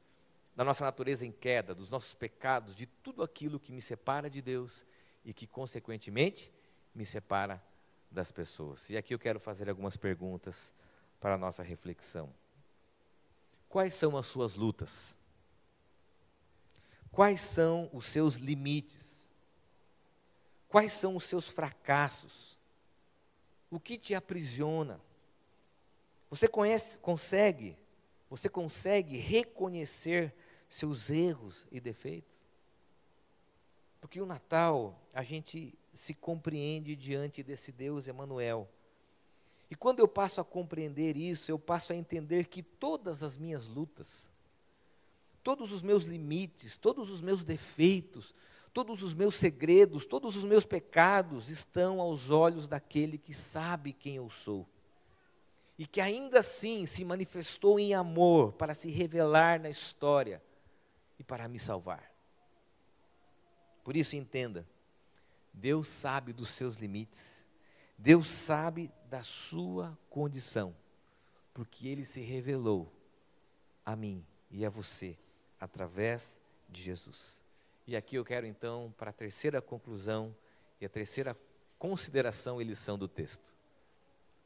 da 0.54 0.64
nossa 0.64 0.84
natureza 0.84 1.24
em 1.24 1.32
queda, 1.32 1.74
dos 1.74 1.88
nossos 1.90 2.14
pecados, 2.14 2.74
de 2.74 2.86
tudo 2.86 3.22
aquilo 3.22 3.60
que 3.60 3.72
me 3.72 3.80
separa 3.80 4.28
de 4.28 4.42
Deus 4.42 4.84
e 5.24 5.32
que, 5.32 5.46
consequentemente, 5.46 6.52
me 6.94 7.04
separa 7.04 7.62
das 8.10 8.32
pessoas. 8.32 8.88
E 8.90 8.96
aqui 8.96 9.14
eu 9.14 9.18
quero 9.18 9.38
fazer 9.38 9.68
algumas 9.68 9.96
perguntas 9.96 10.72
para 11.20 11.34
a 11.34 11.38
nossa 11.38 11.62
reflexão. 11.62 12.32
Quais 13.68 13.94
são 13.94 14.16
as 14.16 14.26
suas 14.26 14.54
lutas? 14.54 15.16
Quais 17.12 17.40
são 17.40 17.90
os 17.92 18.06
seus 18.06 18.36
limites? 18.36 19.30
Quais 20.68 20.92
são 20.92 21.16
os 21.16 21.24
seus 21.24 21.48
fracassos? 21.48 22.55
O 23.70 23.80
que 23.80 23.98
te 23.98 24.14
aprisiona? 24.14 25.00
Você 26.30 26.48
conhece, 26.48 26.98
consegue, 26.98 27.76
você 28.28 28.48
consegue 28.48 29.16
reconhecer 29.16 30.34
seus 30.68 31.10
erros 31.10 31.66
e 31.70 31.80
defeitos? 31.80 32.46
Porque 34.00 34.20
o 34.20 34.26
Natal, 34.26 35.00
a 35.12 35.22
gente 35.22 35.74
se 35.92 36.14
compreende 36.14 36.94
diante 36.94 37.42
desse 37.42 37.72
Deus 37.72 38.06
Emanuel. 38.06 38.68
E 39.70 39.74
quando 39.74 40.00
eu 40.00 40.06
passo 40.06 40.40
a 40.40 40.44
compreender 40.44 41.16
isso, 41.16 41.50
eu 41.50 41.58
passo 41.58 41.92
a 41.92 41.96
entender 41.96 42.46
que 42.46 42.62
todas 42.62 43.22
as 43.22 43.36
minhas 43.36 43.66
lutas, 43.66 44.30
todos 45.42 45.72
os 45.72 45.82
meus 45.82 46.04
limites, 46.04 46.76
todos 46.76 47.10
os 47.10 47.20
meus 47.20 47.44
defeitos, 47.44 48.34
Todos 48.76 49.02
os 49.02 49.14
meus 49.14 49.36
segredos, 49.36 50.04
todos 50.04 50.36
os 50.36 50.44
meus 50.44 50.62
pecados 50.62 51.48
estão 51.48 51.98
aos 51.98 52.28
olhos 52.28 52.68
daquele 52.68 53.16
que 53.16 53.32
sabe 53.32 53.90
quem 53.90 54.16
eu 54.16 54.28
sou. 54.28 54.68
e 55.78 55.86
que 55.86 55.98
ainda 55.98 56.40
assim 56.40 56.84
se 56.84 57.02
manifestou 57.02 57.80
em 57.80 57.94
amor 57.94 58.52
para 58.52 58.74
se 58.74 58.90
revelar 58.90 59.58
na 59.58 59.70
história 59.70 60.42
e 61.18 61.24
para 61.24 61.48
me 61.48 61.58
salvar. 61.58 62.12
Por 63.82 63.96
isso, 63.96 64.14
entenda: 64.14 64.68
Deus 65.54 65.88
sabe 65.88 66.34
dos 66.34 66.50
seus 66.50 66.76
limites, 66.76 67.46
Deus 67.96 68.28
sabe 68.28 68.92
da 69.08 69.22
sua 69.22 69.98
condição, 70.10 70.76
porque 71.54 71.88
Ele 71.88 72.04
se 72.04 72.20
revelou 72.20 72.92
a 73.86 73.96
mim 73.96 74.22
e 74.50 74.66
a 74.66 74.68
você 74.68 75.16
através 75.58 76.38
de 76.68 76.82
Jesus. 76.82 77.45
E 77.86 77.94
aqui 77.94 78.16
eu 78.16 78.24
quero 78.24 78.46
então 78.46 78.92
para 78.98 79.10
a 79.10 79.12
terceira 79.12 79.62
conclusão 79.62 80.34
e 80.80 80.86
a 80.86 80.88
terceira 80.88 81.36
consideração 81.78 82.60
e 82.60 82.64
lição 82.64 82.98
do 82.98 83.06
texto. 83.06 83.54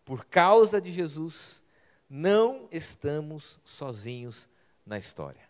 Por 0.05 0.27
causa 0.27 0.81
de 0.81 0.93
Jesus, 0.93 1.63
não 2.09 2.69
estamos 2.71 3.59
sozinhos 3.65 4.49
na 4.85 4.99
história. 4.99 5.49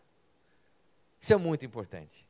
Isso 1.20 1.32
é 1.32 1.36
muito 1.36 1.64
importante. 1.64 2.26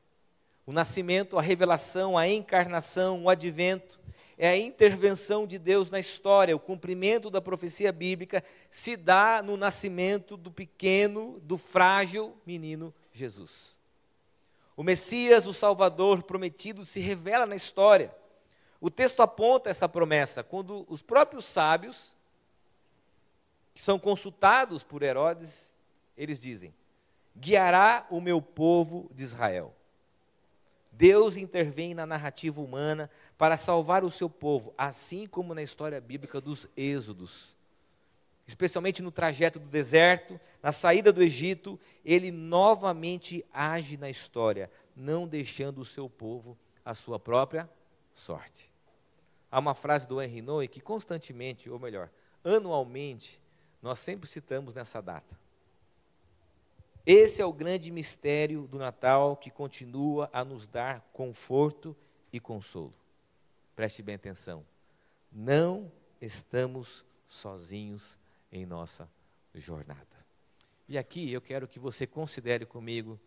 O 0.65 0.73
nascimento, 0.73 1.39
a 1.39 1.43
revelação, 1.43 2.17
a 2.17 2.29
encarnação, 2.29 3.25
o 3.25 3.29
advento, 3.29 3.99
é 4.39 4.49
a 4.49 4.57
intervenção 4.57 5.47
de 5.47 5.59
Deus 5.59 5.91
na 5.91 5.99
história. 5.99 6.57
O 6.57 6.61
cumprimento 6.61 7.29
da 7.29 7.41
profecia 7.41 7.93
bíblica 7.93 8.43
se 8.71 8.97
dá 8.97 9.43
no 9.43 9.57
nascimento 9.57 10.37
do 10.37 10.51
pequeno, 10.51 11.39
do 11.41 11.59
frágil 11.59 12.35
menino 12.47 12.95
Jesus. 13.13 13.80
O 14.81 14.83
Messias, 14.83 15.47
o 15.47 15.53
Salvador 15.53 16.23
prometido, 16.23 16.87
se 16.87 17.01
revela 17.01 17.45
na 17.45 17.55
história. 17.55 18.17
O 18.81 18.91
texto 18.91 19.21
aponta 19.21 19.69
essa 19.69 19.87
promessa 19.87 20.43
quando 20.43 20.87
os 20.89 21.03
próprios 21.03 21.45
sábios, 21.45 22.17
que 23.75 23.83
são 23.83 23.99
consultados 23.99 24.83
por 24.83 25.03
Herodes, 25.03 25.75
eles 26.17 26.39
dizem: 26.39 26.75
guiará 27.37 28.07
o 28.09 28.23
meu 28.23 28.41
povo 28.41 29.11
de 29.13 29.23
Israel. 29.23 29.75
Deus 30.91 31.37
intervém 31.37 31.93
na 31.93 32.07
narrativa 32.07 32.59
humana 32.59 33.11
para 33.37 33.59
salvar 33.59 34.03
o 34.03 34.11
seu 34.11 34.31
povo, 34.31 34.73
assim 34.79 35.27
como 35.27 35.53
na 35.55 35.63
história 35.63 36.01
bíblica 36.01 36.41
dos 36.41 36.67
Êxodos. 36.75 37.55
Especialmente 38.51 39.01
no 39.01 39.13
trajeto 39.13 39.61
do 39.61 39.69
deserto, 39.69 40.41
na 40.61 40.73
saída 40.73 41.13
do 41.13 41.23
Egito, 41.23 41.79
ele 42.05 42.33
novamente 42.33 43.47
age 43.53 43.97
na 43.97 44.11
história, 44.11 44.69
não 44.97 45.29
deixando 45.29 45.81
o 45.81 45.85
seu 45.85 46.11
povo 46.11 46.59
à 46.85 46.93
sua 46.93 47.17
própria 47.17 47.71
sorte. 48.13 48.69
Há 49.53 49.61
uma 49.61 49.73
frase 49.73 50.09
do 50.09 50.21
Henry 50.21 50.43
Noe 50.43 50.67
que 50.67 50.81
constantemente, 50.81 51.71
ou 51.71 51.79
melhor, 51.79 52.11
anualmente, 52.43 53.41
nós 53.81 54.01
sempre 54.01 54.29
citamos 54.29 54.75
nessa 54.75 55.01
data. 55.01 55.39
Esse 57.07 57.41
é 57.41 57.47
o 57.47 57.53
grande 57.53 57.89
mistério 57.93 58.67
do 58.67 58.79
Natal 58.79 59.37
que 59.37 59.49
continua 59.49 60.29
a 60.33 60.45
nos 60.45 60.67
dar 60.67 61.09
conforto 61.13 61.97
e 62.33 62.41
consolo. 62.41 62.93
Preste 63.77 64.03
bem 64.03 64.17
atenção. 64.17 64.67
Não 65.31 65.91
estamos 66.21 67.05
sozinhos 67.29 68.19
em 68.53 68.67
nossa 68.67 69.09
jornada. 69.55 70.07
E 70.89 70.99
aqui 70.99 71.33
eu 71.33 71.41
quero 71.41 71.69
que 71.69 71.79
você 71.79 72.07
considere 72.07 72.67
comigo 72.67 73.19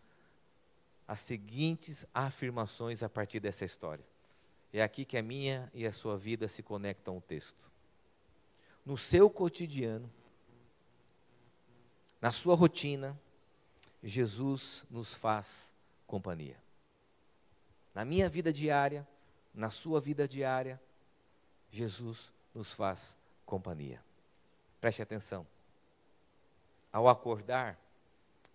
as 1.08 1.20
seguintes 1.20 2.06
afirmações 2.13 3.03
a 3.03 3.10
partir 3.10 3.39
dessa 3.39 3.65
história. 3.65 4.06
É 4.72 4.82
aqui 4.82 5.06
que 5.06 5.18
a 5.18 5.22
minha 5.22 5.72
e 5.74 5.86
a 5.86 5.94
sua 5.94 6.18
vida 6.18 6.48
se 6.48 6.63
conectam 6.63 7.15
ao 7.15 7.22
texto. 7.22 7.65
No 8.86 8.98
seu 8.98 9.30
cotidiano, 9.30 10.12
na 12.20 12.32
sua 12.32 12.56
rotina, 12.56 13.20
Jesus 14.03 14.86
nos 14.89 15.13
faz 15.13 15.74
companhia. 16.08 16.58
Na 17.93 18.04
minha 18.04 18.28
vida 18.28 18.52
diária, 18.52 19.08
na 19.54 19.69
sua 19.69 20.02
vida 20.02 20.28
diária, 20.28 20.82
Jesus 21.69 22.32
nos 22.54 22.74
faz 22.74 23.17
companhia. 23.45 24.02
Preste 24.84 25.02
atenção. 25.02 25.48
Ao 26.91 27.08
acordar, 27.08 27.80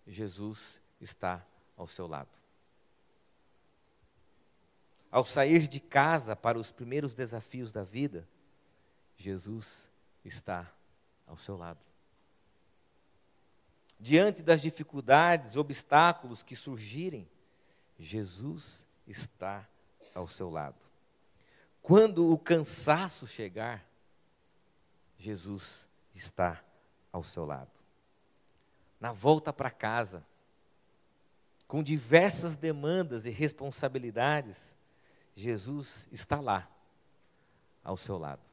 Jesus 0.05 0.79
está 1.01 1.43
ao 1.75 1.87
seu 1.87 2.05
lado. 2.05 2.29
Ao 5.09 5.25
sair 5.25 5.67
de 5.67 5.79
casa 5.79 6.35
para 6.35 6.59
os 6.59 6.71
primeiros 6.71 7.15
desafios 7.15 7.73
da 7.73 7.81
vida, 7.81 8.29
Jesus 9.17 9.91
está 10.23 10.71
ao 11.25 11.35
seu 11.35 11.57
lado 11.57 11.89
diante 13.99 14.41
das 14.41 14.61
dificuldades, 14.61 15.57
obstáculos 15.57 16.41
que 16.41 16.55
surgirem, 16.55 17.27
Jesus 17.99 18.87
está 19.05 19.67
ao 20.15 20.27
seu 20.27 20.49
lado. 20.49 20.77
Quando 21.81 22.31
o 22.31 22.37
cansaço 22.37 23.27
chegar, 23.27 23.85
Jesus 25.17 25.88
está 26.13 26.63
ao 27.11 27.23
seu 27.23 27.45
lado. 27.45 27.71
Na 28.99 29.11
volta 29.11 29.53
para 29.53 29.71
casa, 29.71 30.25
com 31.67 31.83
diversas 31.83 32.55
demandas 32.55 33.25
e 33.25 33.29
responsabilidades, 33.29 34.77
Jesus 35.33 36.07
está 36.11 36.39
lá, 36.39 36.69
ao 37.83 37.95
seu 37.95 38.17
lado 38.17 38.49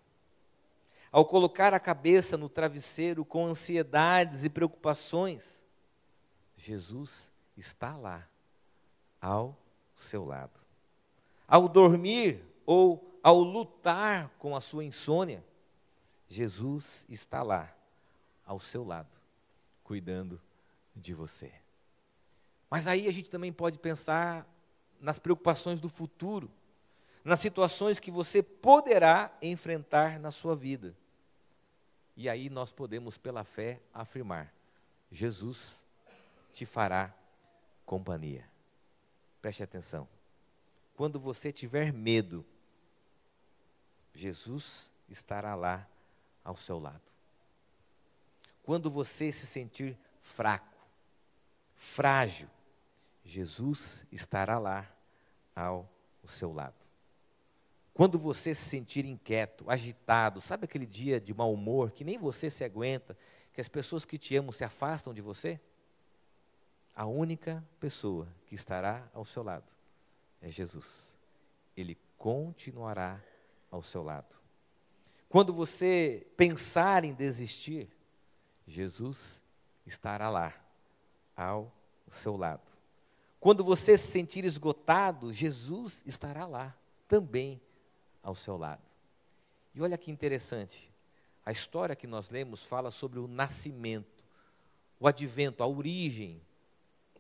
ao 1.17 1.25
colocar 1.25 1.73
a 1.73 1.81
cabeça 1.81 2.37
no 2.37 2.47
travesseiro 2.47 3.25
com 3.25 3.47
ansiedades 3.47 4.45
e 4.45 4.51
preocupações, 4.51 5.65
Jesus 6.55 7.33
está 7.57 7.97
lá, 7.97 8.29
ao 9.19 9.57
seu 9.95 10.27
lado. 10.27 10.61
Ao 11.49 11.71
dormir 11.71 12.45
ou 12.67 13.19
ao 13.23 13.39
lutar 13.39 14.29
com 14.39 14.55
a 14.55 14.61
sua 14.61 14.85
insônia, 14.85 15.43
Jesus 16.29 17.07
está 17.09 17.43
lá, 17.43 17.73
ao 18.45 18.61
seu 18.61 18.85
lado, 18.85 19.11
cuidando 19.83 20.41
de 20.95 21.15
você. 21.15 21.53
Mas 22.71 22.87
aí 22.87 23.07
a 23.07 23.13
gente 23.13 23.31
também 23.31 23.53
pode 23.53 23.79
pensar 23.79 24.47
nas 25.01 25.19
preocupações 25.19 25.81
do 25.81 25.89
futuro, 25.89 26.51
nas 27.25 27.41
situações 27.41 28.01
que 28.01 28.11
você 28.11 28.43
poderá 28.43 29.37
enfrentar 29.43 30.19
na 30.19 30.31
sua 30.31 30.55
vida. 30.57 30.97
E 32.17 32.29
aí 32.29 32.49
nós 32.49 32.73
podemos, 32.73 33.19
pela 33.19 33.45
fé, 33.45 33.81
afirmar: 33.93 34.53
Jesus 35.11 35.85
te 36.53 36.65
fará 36.65 37.15
companhia. 37.85 38.49
Preste 39.43 39.63
atenção. 39.63 40.09
Quando 40.97 41.21
você 41.21 41.53
tiver 41.53 41.93
medo, 41.93 42.45
Jesus 44.15 44.91
estará 45.09 45.55
lá 45.55 45.87
ao 46.47 46.57
seu 46.57 46.79
lado. 46.79 47.03
Quando 48.63 48.89
você 48.89 49.33
se 49.33 49.47
sentir 49.47 49.99
fraco, 50.23 50.79
frágil, 51.75 52.49
Jesus 53.25 54.07
estará 54.13 54.59
lá 54.59 54.89
ao 55.55 55.89
seu 56.25 56.53
lado. 56.53 56.75
Quando 57.93 58.19
você 58.19 58.55
se 58.55 58.65
sentir 58.65 59.05
inquieto, 59.05 59.69
agitado, 59.69 60.41
sabe 60.41 60.65
aquele 60.65 60.87
dia 60.87 61.21
de 61.21 61.35
mau 61.35 61.53
humor 61.53 61.91
que 61.91 62.05
nem 62.05 62.19
você 62.19 62.51
se 62.51 62.63
aguenta, 62.63 63.17
que 63.53 63.61
as 63.61 63.69
pessoas 63.69 64.05
que 64.05 64.19
te 64.19 64.37
amam 64.37 64.53
se 64.53 64.65
afastam 64.65 65.13
de 65.13 65.21
você? 65.21 65.61
A 66.95 67.07
única 67.07 67.65
pessoa 67.81 68.29
que 68.47 68.55
estará 68.55 69.09
ao 69.13 69.25
seu 69.25 69.43
lado 69.43 69.73
é 70.41 70.51
Jesus. 70.51 71.17
Ele 71.77 71.99
continuará 72.17 73.21
ao 73.71 73.83
seu 73.83 74.03
lado. 74.03 74.46
Quando 75.29 75.53
você 75.53 76.27
pensar 76.37 77.05
em 77.05 77.13
desistir, 77.13 77.89
Jesus 78.67 79.45
estará 79.85 80.29
lá, 80.29 80.55
ao 81.37 81.71
seu 82.09 82.37
lado. 82.37 82.73
Quando 83.39 83.63
você 83.63 83.99
se 83.99 84.09
sentir 84.09 84.45
esgotado, 84.45 85.33
Jesus 85.33 86.03
estará 86.07 86.47
lá 86.47 86.75
também 87.07 87.61
ao 88.23 88.35
seu 88.35 88.57
lado. 88.57 88.83
E 89.75 89.81
olha 89.83 89.99
que 89.99 90.11
interessante, 90.11 90.91
a 91.45 91.53
história 91.53 91.95
que 91.95 92.07
nós 92.07 92.31
lemos 92.31 92.65
fala 92.65 92.91
sobre 92.91 93.19
o 93.19 93.29
nascimento, 93.29 94.25
o 94.99 95.07
advento, 95.07 95.63
a 95.63 95.67
origem 95.67 96.41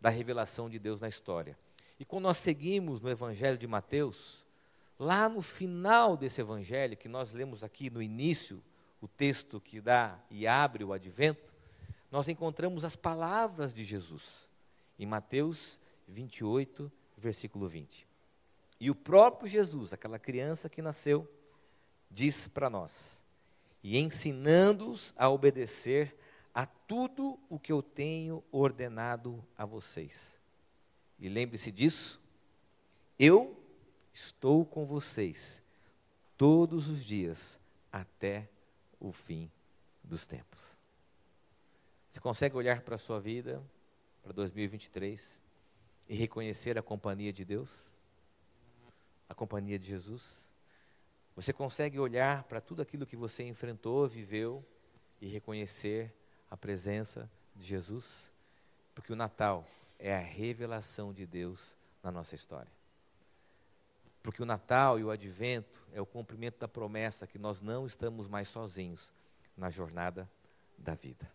da 0.00 0.08
revelação 0.08 0.68
de 0.70 0.78
Deus 0.78 1.00
na 1.00 1.08
história. 1.08 1.56
E 2.00 2.04
quando 2.04 2.24
nós 2.24 2.38
seguimos 2.38 3.00
no 3.00 3.10
Evangelho 3.10 3.58
de 3.58 3.66
Mateus, 3.66 4.45
lá 4.98 5.28
no 5.28 5.42
final 5.42 6.16
desse 6.16 6.40
Evangelho, 6.40 6.96
que 6.96 7.08
nós 7.08 7.32
lemos 7.32 7.62
aqui 7.62 7.90
no 7.90 8.02
início, 8.02 8.62
o 9.00 9.08
texto 9.08 9.60
que 9.60 9.80
dá 9.80 10.18
e 10.30 10.46
abre 10.46 10.84
o 10.84 10.92
advento, 10.92 11.54
nós 12.10 12.28
encontramos 12.28 12.84
as 12.84 12.96
palavras 12.96 13.72
de 13.72 13.84
Jesus, 13.84 14.48
em 14.98 15.06
Mateus 15.06 15.80
28, 16.08 16.90
versículo 17.16 17.68
20. 17.68 18.06
E 18.80 18.90
o 18.90 18.94
próprio 18.94 19.48
Jesus, 19.48 19.92
aquela 19.92 20.18
criança 20.18 20.68
que 20.68 20.82
nasceu, 20.82 21.30
diz 22.10 22.48
para 22.48 22.70
nós: 22.70 23.24
e 23.82 23.98
ensinando-os 23.98 25.14
a 25.16 25.30
obedecer 25.30 26.16
a 26.52 26.66
tudo 26.66 27.38
o 27.48 27.56
que 27.56 27.70
eu 27.70 27.80
tenho 27.80 28.42
ordenado 28.50 29.44
a 29.56 29.64
vocês. 29.64 30.40
E 31.20 31.28
lembre-se 31.28 31.70
disso, 31.70 32.20
eu 33.16 33.56
estou 34.16 34.64
com 34.64 34.86
vocês 34.86 35.62
todos 36.38 36.88
os 36.88 37.04
dias 37.04 37.60
até 37.92 38.48
o 38.98 39.12
fim 39.12 39.50
dos 40.02 40.26
tempos. 40.26 40.78
Você 42.08 42.18
consegue 42.18 42.56
olhar 42.56 42.80
para 42.80 42.94
a 42.94 42.98
sua 42.98 43.20
vida, 43.20 43.62
para 44.22 44.32
2023, 44.32 45.42
e 46.08 46.16
reconhecer 46.16 46.78
a 46.78 46.82
companhia 46.82 47.30
de 47.30 47.44
Deus? 47.44 47.94
A 49.28 49.34
companhia 49.34 49.78
de 49.78 49.86
Jesus? 49.86 50.50
Você 51.34 51.52
consegue 51.52 51.98
olhar 51.98 52.44
para 52.44 52.58
tudo 52.58 52.80
aquilo 52.80 53.04
que 53.04 53.16
você 53.16 53.46
enfrentou, 53.46 54.08
viveu, 54.08 54.64
e 55.20 55.28
reconhecer 55.28 56.10
a 56.50 56.56
presença 56.56 57.30
de 57.54 57.66
Jesus? 57.66 58.32
Porque 58.94 59.12
o 59.12 59.16
Natal 59.16 59.66
é 59.98 60.14
a 60.14 60.20
revelação 60.20 61.12
de 61.12 61.26
Deus 61.26 61.76
na 62.02 62.10
nossa 62.10 62.34
história. 62.34 62.72
Porque 64.26 64.42
o 64.42 64.46
Natal 64.46 64.98
e 64.98 65.04
o 65.04 65.10
Advento 65.12 65.86
é 65.92 66.00
o 66.00 66.04
cumprimento 66.04 66.58
da 66.58 66.66
promessa 66.66 67.28
que 67.28 67.38
nós 67.38 67.60
não 67.60 67.86
estamos 67.86 68.26
mais 68.26 68.48
sozinhos 68.48 69.12
na 69.56 69.70
jornada 69.70 70.28
da 70.76 70.96
vida. 70.96 71.30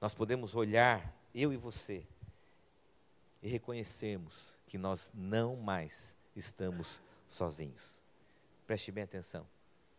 Nós 0.00 0.12
podemos 0.12 0.56
olhar, 0.56 1.14
eu 1.32 1.52
e 1.52 1.56
você, 1.56 2.04
e 3.40 3.48
reconhecermos 3.48 4.58
que 4.66 4.76
nós 4.76 5.12
não 5.14 5.54
mais 5.54 6.18
estamos 6.34 7.00
sozinhos. 7.28 8.02
Preste 8.66 8.90
bem 8.90 9.04
atenção. 9.04 9.46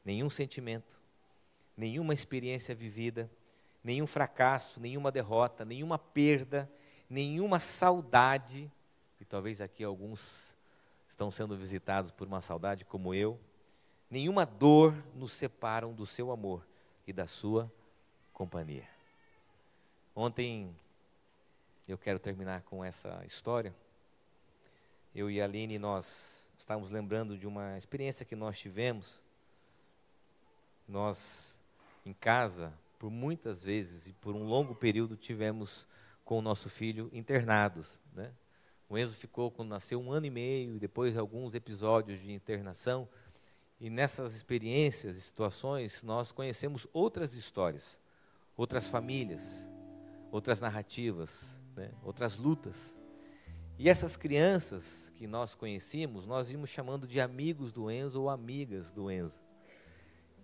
Nenhum 0.04 0.30
sentimento, 0.30 1.00
nenhuma 1.78 2.14
experiência 2.14 2.76
vivida, 2.76 3.32
nenhum 3.82 4.06
fracasso, 4.06 4.82
nenhuma 4.82 5.10
derrota, 5.10 5.64
nenhuma 5.64 5.98
perda, 5.98 6.70
nenhuma 7.10 7.62
saudade, 7.62 8.70
e 9.22 9.24
talvez 9.24 9.62
aqui 9.62 9.86
alguns 9.86 10.53
estão 11.14 11.30
sendo 11.30 11.56
visitados 11.56 12.10
por 12.10 12.28
uma 12.28 12.42
saudade 12.42 12.84
como 12.84 13.14
eu, 13.14 13.40
nenhuma 14.10 14.46
dor 14.46 14.96
nos 15.16 15.32
separam 15.32 15.94
do 15.94 16.08
seu 16.08 16.32
amor 16.32 16.66
e 17.06 17.14
da 17.14 17.28
sua 17.28 17.72
companhia. 18.34 18.90
Ontem, 20.16 20.76
eu 21.88 22.00
quero 22.00 22.18
terminar 22.18 22.64
com 22.64 22.84
essa 22.84 23.24
história. 23.26 23.74
Eu 25.14 25.30
e 25.30 25.40
a 25.40 25.46
Aline, 25.46 25.78
nós 25.78 26.50
estávamos 26.58 26.90
lembrando 26.90 27.38
de 27.38 27.46
uma 27.46 27.78
experiência 27.78 28.26
que 28.26 28.36
nós 28.36 28.58
tivemos. 28.58 29.24
Nós, 30.88 31.62
em 32.04 32.14
casa, 32.14 32.74
por 32.98 33.12
muitas 33.12 33.64
vezes 33.64 34.08
e 34.08 34.14
por 34.14 34.36
um 34.36 34.46
longo 34.48 34.74
período, 34.74 35.16
tivemos 35.16 35.88
com 36.26 36.40
o 36.40 36.42
nosso 36.42 36.72
filho 36.72 37.08
internados. 37.14 38.02
O 38.94 38.98
Enzo 39.00 39.16
ficou, 39.16 39.50
quando 39.50 39.70
nasceu, 39.70 40.00
um 40.00 40.12
ano 40.12 40.28
e 40.28 40.30
meio, 40.30 40.76
e 40.76 40.80
depois 40.80 41.18
alguns 41.18 41.56
episódios 41.56 42.22
de 42.22 42.32
internação. 42.32 43.10
E 43.80 43.90
nessas 43.90 44.36
experiências 44.36 45.16
e 45.16 45.22
situações, 45.22 46.04
nós 46.04 46.32
conhecemos 46.32 46.86
outras 46.94 47.34
histórias, 47.34 48.00
outras 48.56 48.88
famílias, 48.88 49.68
outras 50.32 50.62
narrativas, 50.62 51.60
né? 51.76 51.90
outras 52.04 52.38
lutas. 52.38 52.96
E 53.80 53.90
essas 53.90 54.16
crianças 54.16 55.12
que 55.16 55.26
nós 55.26 55.56
conhecíamos, 55.56 56.28
nós 56.28 56.52
íamos 56.52 56.70
chamando 56.70 57.08
de 57.08 57.20
amigos 57.20 57.72
do 57.72 57.90
Enzo 57.90 58.22
ou 58.22 58.30
amigas 58.30 58.92
do 58.92 59.10
Enzo. 59.10 59.42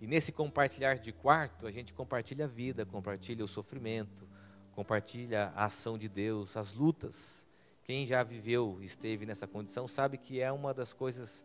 E 0.02 0.08
nesse 0.08 0.32
compartilhar 0.32 0.96
de 0.96 1.12
quarto, 1.12 1.68
a 1.68 1.72
gente 1.72 1.94
compartilha 1.94 2.46
a 2.46 2.48
vida, 2.48 2.84
compartilha 2.84 3.46
o 3.46 3.48
sofrimento, 3.48 4.28
compartilha 4.72 5.54
a 5.56 5.66
ação 5.66 6.00
de 6.00 6.10
Deus, 6.10 6.58
as 6.58 6.74
lutas. 6.74 7.48
Quem 7.90 8.06
já 8.06 8.22
viveu, 8.22 8.78
esteve 8.84 9.26
nessa 9.26 9.48
condição, 9.48 9.88
sabe 9.88 10.20
que 10.20 10.40
é 10.40 10.52
uma 10.52 10.76
das 10.76 10.94
coisas 10.94 11.44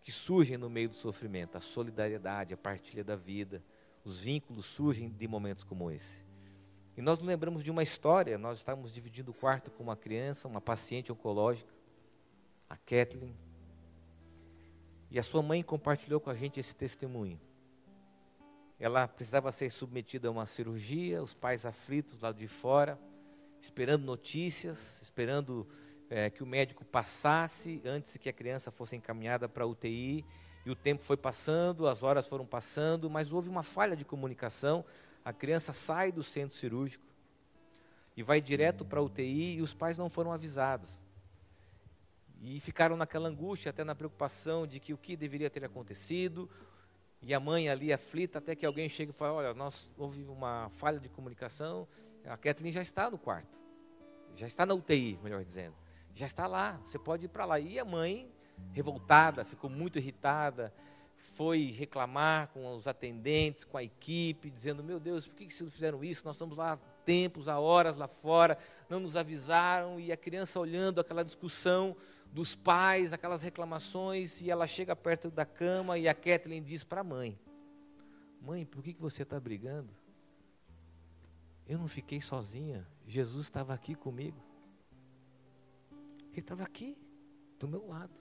que 0.00 0.10
surgem 0.10 0.56
no 0.56 0.70
meio 0.70 0.88
do 0.88 0.94
sofrimento, 0.94 1.58
a 1.58 1.60
solidariedade, 1.60 2.54
a 2.54 2.56
partilha 2.56 3.04
da 3.04 3.14
vida, 3.14 3.62
os 4.02 4.22
vínculos 4.22 4.64
surgem 4.64 5.10
de 5.10 5.28
momentos 5.28 5.64
como 5.64 5.90
esse. 5.90 6.24
E 6.96 7.02
nós 7.02 7.18
nos 7.18 7.28
lembramos 7.28 7.62
de 7.62 7.70
uma 7.70 7.82
história, 7.82 8.38
nós 8.38 8.56
estávamos 8.56 8.90
dividindo 8.90 9.32
o 9.32 9.34
quarto 9.34 9.70
com 9.70 9.82
uma 9.82 9.94
criança, 9.94 10.48
uma 10.48 10.62
paciente 10.62 11.12
oncológica, 11.12 11.70
a 12.70 12.76
Kathleen, 12.78 13.36
e 15.10 15.18
a 15.18 15.22
sua 15.22 15.42
mãe 15.42 15.62
compartilhou 15.62 16.20
com 16.20 16.30
a 16.30 16.34
gente 16.34 16.58
esse 16.58 16.74
testemunho. 16.74 17.38
Ela 18.80 19.06
precisava 19.06 19.52
ser 19.52 19.70
submetida 19.70 20.28
a 20.28 20.30
uma 20.30 20.46
cirurgia, 20.46 21.22
os 21.22 21.34
pais 21.34 21.66
aflitos 21.66 22.18
lá 22.18 22.32
de 22.32 22.48
fora, 22.48 22.98
esperando 23.60 24.06
notícias, 24.06 25.02
esperando 25.02 25.68
é, 26.14 26.28
que 26.28 26.42
o 26.42 26.46
médico 26.46 26.84
passasse 26.84 27.80
antes 27.86 28.18
que 28.18 28.28
a 28.28 28.32
criança 28.34 28.70
fosse 28.70 28.94
encaminhada 28.94 29.48
para 29.48 29.64
a 29.64 29.66
UTI. 29.66 30.22
E 30.64 30.70
o 30.70 30.76
tempo 30.76 31.02
foi 31.02 31.16
passando, 31.16 31.88
as 31.88 32.02
horas 32.02 32.26
foram 32.26 32.44
passando, 32.44 33.08
mas 33.08 33.32
houve 33.32 33.48
uma 33.48 33.62
falha 33.62 33.96
de 33.96 34.04
comunicação. 34.04 34.84
A 35.24 35.32
criança 35.32 35.72
sai 35.72 36.12
do 36.12 36.22
centro 36.22 36.54
cirúrgico 36.54 37.06
e 38.14 38.22
vai 38.22 38.42
direto 38.42 38.84
para 38.84 39.00
a 39.00 39.02
UTI 39.02 39.54
e 39.54 39.62
os 39.62 39.72
pais 39.72 39.96
não 39.96 40.10
foram 40.10 40.32
avisados. 40.32 41.00
E 42.42 42.60
ficaram 42.60 42.94
naquela 42.94 43.30
angústia, 43.30 43.70
até 43.70 43.82
na 43.82 43.94
preocupação 43.94 44.66
de 44.66 44.78
que 44.78 44.92
o 44.92 44.98
que 44.98 45.16
deveria 45.16 45.48
ter 45.48 45.64
acontecido. 45.64 46.50
E 47.22 47.32
a 47.32 47.40
mãe 47.40 47.70
ali 47.70 47.90
aflita, 47.90 48.38
até 48.38 48.54
que 48.54 48.66
alguém 48.66 48.88
chega 48.88 49.12
e 49.12 49.14
fala: 49.14 49.32
Olha, 49.32 49.54
nós 49.54 49.90
houve 49.96 50.24
uma 50.24 50.68
falha 50.70 51.00
de 51.00 51.08
comunicação, 51.08 51.88
a 52.26 52.36
Kathleen 52.36 52.72
já 52.72 52.82
está 52.82 53.08
no 53.08 53.16
quarto, 53.16 53.58
já 54.34 54.46
está 54.46 54.66
na 54.66 54.74
UTI, 54.74 55.18
melhor 55.22 55.42
dizendo 55.42 55.81
já 56.14 56.26
está 56.26 56.46
lá, 56.46 56.80
você 56.84 56.98
pode 56.98 57.26
ir 57.26 57.28
para 57.28 57.44
lá. 57.44 57.58
E 57.58 57.78
a 57.78 57.84
mãe, 57.84 58.30
revoltada, 58.72 59.44
ficou 59.44 59.70
muito 59.70 59.98
irritada, 59.98 60.72
foi 61.34 61.70
reclamar 61.70 62.48
com 62.48 62.74
os 62.74 62.86
atendentes, 62.86 63.64
com 63.64 63.76
a 63.76 63.82
equipe, 63.82 64.50
dizendo: 64.50 64.84
Meu 64.84 65.00
Deus, 65.00 65.26
por 65.26 65.36
que, 65.36 65.50
vocês 65.50 65.72
fizeram 65.72 66.04
isso? 66.04 66.24
Nós 66.24 66.36
estamos 66.36 66.56
lá 66.56 66.72
há 66.72 66.76
tempos, 67.04 67.48
há 67.48 67.58
horas 67.58 67.96
lá 67.96 68.06
fora, 68.06 68.58
não 68.88 69.00
nos 69.00 69.16
avisaram. 69.16 69.98
E 69.98 70.12
a 70.12 70.16
criança 70.16 70.60
olhando 70.60 71.00
aquela 71.00 71.24
discussão 71.24 71.96
dos 72.32 72.54
pais, 72.54 73.12
aquelas 73.12 73.42
reclamações, 73.42 74.40
e 74.40 74.50
ela 74.50 74.66
chega 74.66 74.96
perto 74.96 75.30
da 75.30 75.44
cama 75.44 75.98
e 75.98 76.08
a 76.08 76.14
Kathleen 76.14 76.62
diz 76.62 76.84
para 76.84 77.00
a 77.00 77.04
mãe: 77.04 77.38
Mãe, 78.40 78.64
por 78.64 78.82
que 78.82 78.94
você 78.98 79.22
está 79.22 79.40
brigando? 79.40 79.90
Eu 81.66 81.78
não 81.78 81.88
fiquei 81.88 82.20
sozinha, 82.20 82.86
Jesus 83.06 83.46
estava 83.46 83.72
aqui 83.72 83.94
comigo. 83.94 84.51
Ele 86.32 86.40
estava 86.40 86.62
aqui, 86.62 86.96
do 87.58 87.68
meu 87.68 87.86
lado. 87.86 88.20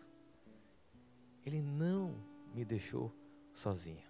Ele 1.45 1.62
não 1.62 2.15
me 2.54 2.63
deixou 2.63 3.12
sozinha. 3.54 4.04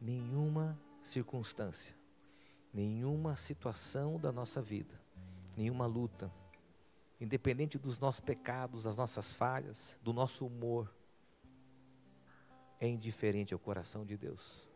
Nenhuma 0.00 0.78
circunstância, 1.02 1.96
nenhuma 2.72 3.36
situação 3.36 4.18
da 4.18 4.30
nossa 4.30 4.62
vida, 4.62 5.00
nenhuma 5.56 5.86
luta, 5.86 6.32
independente 7.20 7.78
dos 7.78 7.98
nossos 7.98 8.20
pecados, 8.20 8.84
das 8.84 8.96
nossas 8.96 9.34
falhas, 9.34 9.98
do 10.02 10.12
nosso 10.12 10.46
humor, 10.46 10.94
é 12.78 12.88
indiferente 12.88 13.52
ao 13.52 13.60
coração 13.60 14.06
de 14.06 14.16
Deus. 14.16 14.68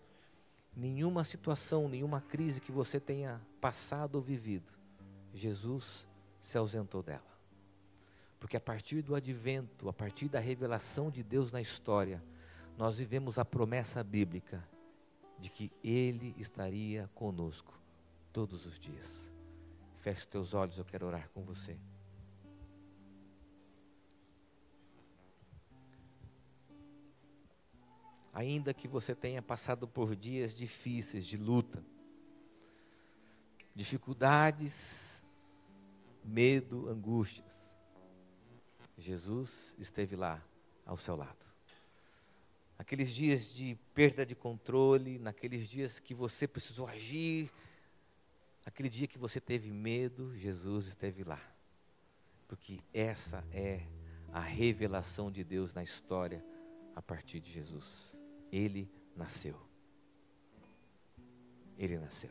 Nenhuma 0.77 1.25
situação, 1.25 1.89
nenhuma 1.89 2.21
crise 2.21 2.61
que 2.61 2.73
você 2.73 2.99
tenha 2.99 3.41
passado 3.61 4.17
ou 4.17 4.23
vivido, 4.23 4.73
Jesus 5.33 6.07
se 6.41 6.59
ausentou 6.59 7.03
dela. 7.03 7.34
Porque 8.45 8.59
a 8.59 8.61
partir 8.61 9.01
do 9.01 9.15
advento, 9.15 9.89
a 9.89 9.93
partir 9.95 10.29
da 10.29 10.39
revelação 10.39 11.11
de 11.11 11.23
Deus 11.23 11.51
na 11.51 11.63
história, 11.63 12.23
nós 12.77 12.99
vivemos 12.99 13.39
a 13.39 13.45
promessa 13.45 14.05
bíblica 14.05 14.63
de 15.39 15.51
que 15.51 15.73
Ele 15.83 16.35
estaria 16.37 17.09
conosco 17.15 17.73
todos 18.35 18.67
os 18.67 18.79
dias. 18.79 19.33
Feche 19.97 20.21
os 20.21 20.27
teus 20.27 20.53
olhos, 20.53 20.77
eu 20.77 20.85
quero 20.85 21.07
orar 21.07 21.31
com 21.31 21.43
você. 21.43 21.75
Ainda 28.31 28.75
que 28.75 28.87
você 28.87 29.15
tenha 29.15 29.41
passado 29.41 29.89
por 29.89 30.15
dias 30.15 30.55
difíceis 30.55 31.25
de 31.25 31.39
luta, 31.39 31.83
dificuldades, 33.75 35.27
medo, 36.23 36.91
angústias, 36.91 37.74
Jesus 38.97 39.75
esteve 39.79 40.17
lá 40.17 40.43
ao 40.85 40.97
seu 40.97 41.17
lado. 41.17 41.45
Aqueles 42.79 43.15
dias 43.15 43.55
de 43.55 43.77
perda 43.95 44.27
de 44.27 44.35
controle, 44.35 45.19
naqueles 45.19 45.69
dias 45.69 45.99
que 45.99 46.13
você 46.13 46.47
precisou 46.47 46.87
agir, 46.87 47.51
aquele 48.67 48.89
dia 48.89 49.07
que 49.07 49.19
você 49.19 49.41
teve 49.41 49.71
medo, 49.71 50.37
Jesus 50.37 50.87
esteve 50.87 51.23
lá. 51.25 51.41
Porque 52.49 52.81
essa 52.93 53.45
é 53.53 53.87
a 54.33 54.41
revelação 54.41 55.31
de 55.31 55.45
Deus 55.45 55.73
na 55.73 55.83
história 55.83 56.45
a 56.95 57.01
partir 57.01 57.41
de 57.41 57.51
Jesus. 57.51 58.21
Ele 58.51 58.91
nasceu. 59.17 59.61
ele 61.77 61.99
nasceu. 61.99 62.31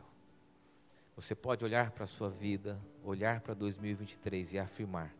Você 1.15 1.35
pode 1.35 1.63
olhar 1.63 1.91
para 1.91 2.05
a 2.05 2.07
sua 2.07 2.29
vida, 2.29 2.81
olhar 3.03 3.41
para 3.41 3.53
2023 3.53 4.53
e 4.53 4.59
afirmar 4.59 5.13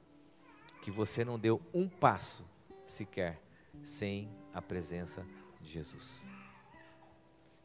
que 0.83 0.91
você 0.91 1.23
não 1.23 1.39
deu 1.39 1.61
um 1.73 1.87
passo 1.87 2.45
sequer 2.83 3.41
sem 3.81 4.29
a 4.53 4.61
presença 4.61 5.25
de 5.61 5.69
Jesus. 5.69 6.27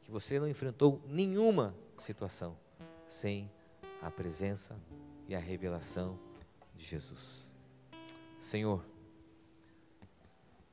Que 0.03 0.11
você 0.13 0.39
não 0.39 0.47
enfrentou 0.47 1.03
nenhuma 1.05 1.75
situação 1.99 2.57
sem 3.09 3.51
a 4.01 4.09
presença 4.09 4.81
e 5.27 5.35
a 5.35 5.39
revelação 5.41 6.17
de 6.77 6.87
Jesus. 6.87 7.51
Senhor, 8.39 8.85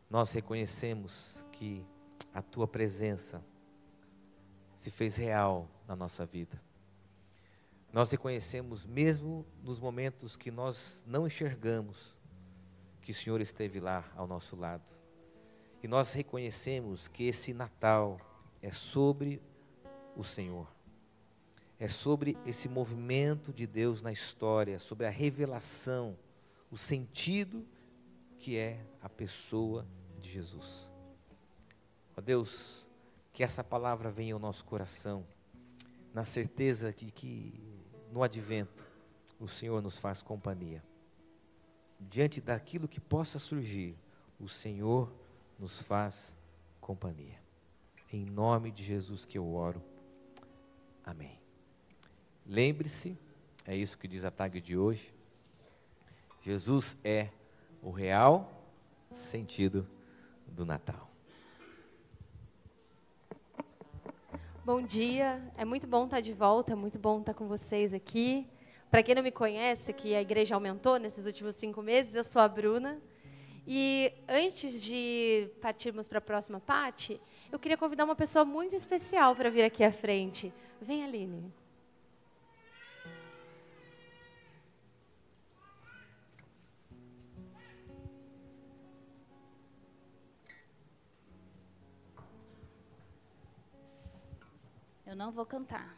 nós 0.08 0.32
reconhecemos 0.32 1.44
que 1.52 1.84
a 2.32 2.44
tua 2.44 2.68
presença 2.68 3.44
se 4.76 4.92
fez 4.92 5.18
real 5.18 5.68
na 5.88 5.96
nossa 5.96 6.28
vida. 6.28 6.62
Nós 7.92 8.12
reconhecemos, 8.12 8.86
mesmo 8.86 9.44
nos 9.64 9.80
momentos 9.80 10.38
que 10.38 10.52
nós 10.52 11.04
não 11.08 11.26
enxergamos, 11.26 12.15
que 13.06 13.12
o 13.12 13.16
Senhor 13.16 13.40
esteve 13.40 13.80
lá 13.80 14.04
ao 14.16 14.26
nosso 14.26 14.56
lado. 14.56 14.84
E 15.84 15.88
nós 15.88 16.12
reconhecemos 16.12 17.08
que 17.08 17.26
esse 17.26 17.54
Natal 17.54 18.20
é 18.64 18.72
sobre 18.72 19.40
o 20.16 20.24
Senhor. 20.24 20.68
É 21.80 21.88
sobre 21.88 22.36
esse 22.48 22.68
movimento 22.68 23.54
de 23.54 23.68
Deus 23.68 24.02
na 24.02 24.12
história, 24.12 24.80
sobre 24.80 25.06
a 25.06 25.12
revelação, 25.12 26.18
o 26.72 26.78
sentido 26.78 27.64
que 28.40 28.58
é 28.58 28.84
a 29.00 29.08
pessoa 29.08 29.86
de 30.20 30.28
Jesus. 30.28 30.92
Ó 32.18 32.22
Deus, 32.22 32.88
que 33.32 33.44
essa 33.44 33.64
palavra 33.64 34.10
venha 34.10 34.34
ao 34.34 34.40
nosso 34.40 34.66
coração, 34.66 35.24
na 36.12 36.26
certeza 36.26 36.92
de 36.92 37.12
que 37.12 37.54
no 38.12 38.24
advento 38.24 38.84
o 39.40 39.48
Senhor 39.48 39.80
nos 39.80 40.00
faz 40.00 40.24
companhia. 40.24 40.82
Diante 42.00 42.42
daquilo 42.42 42.88
que 42.88 43.00
possa 43.00 43.40
surgir, 43.40 43.96
o 44.40 44.48
Senhor 44.48 45.12
nos 45.58 45.82
faz 45.82 46.38
companhia. 46.82 47.40
Em 48.12 48.26
nome 48.26 48.72
de 48.72 48.84
Jesus 48.84 49.26
que 49.26 49.38
eu 49.38 49.54
oro. 49.54 49.82
Amém. 51.04 51.40
Lembre-se, 52.46 53.18
é 53.66 53.76
isso 53.76 53.98
que 53.98 54.08
diz 54.08 54.24
a 54.24 54.32
tag 54.32 54.62
de 54.62 54.78
hoje. 54.78 55.14
Jesus 56.42 56.96
é 57.04 57.30
o 57.82 57.90
real 57.90 58.52
sentido 59.10 59.88
do 60.48 60.66
Natal. 60.66 61.10
Bom 64.64 64.82
dia, 64.82 65.42
é 65.58 65.64
muito 65.64 65.86
bom 65.86 66.06
estar 66.06 66.22
de 66.22 66.34
volta, 66.34 66.74
é 66.74 66.76
muito 66.76 66.98
bom 66.98 67.20
estar 67.20 67.36
com 67.36 67.48
vocês 67.48 67.94
aqui. 67.94 68.48
Para 68.90 69.04
quem 69.04 69.16
não 69.16 69.24
me 69.24 69.32
conhece, 69.32 69.92
que 69.92 70.16
a 70.16 70.22
igreja 70.22 70.56
aumentou 70.56 70.98
nesses 70.98 71.26
últimos 71.26 71.56
cinco 71.56 71.82
meses, 71.82 72.16
eu 72.16 72.24
sou 72.24 72.42
a 72.42 72.48
Bruna. 72.48 73.02
E 73.68 74.14
antes 74.28 74.82
de 74.82 75.50
partirmos 75.60 76.08
para 76.08 76.20
a 76.20 76.22
próxima 76.22 76.60
parte, 76.60 77.20
eu 77.52 77.58
queria 77.58 77.76
convidar 77.76 78.06
uma 78.06 78.16
pessoa 78.16 78.46
muito 78.46 78.76
especial 78.76 79.36
para 79.36 79.50
vir 79.50 79.64
aqui 79.64 79.84
à 79.84 79.92
frente. 79.92 80.54
Vem, 80.80 81.04
Aline. 81.04 81.52
Eu 95.08 95.16
não 95.16 95.32
vou 95.32 95.46
cantar. 95.46 95.96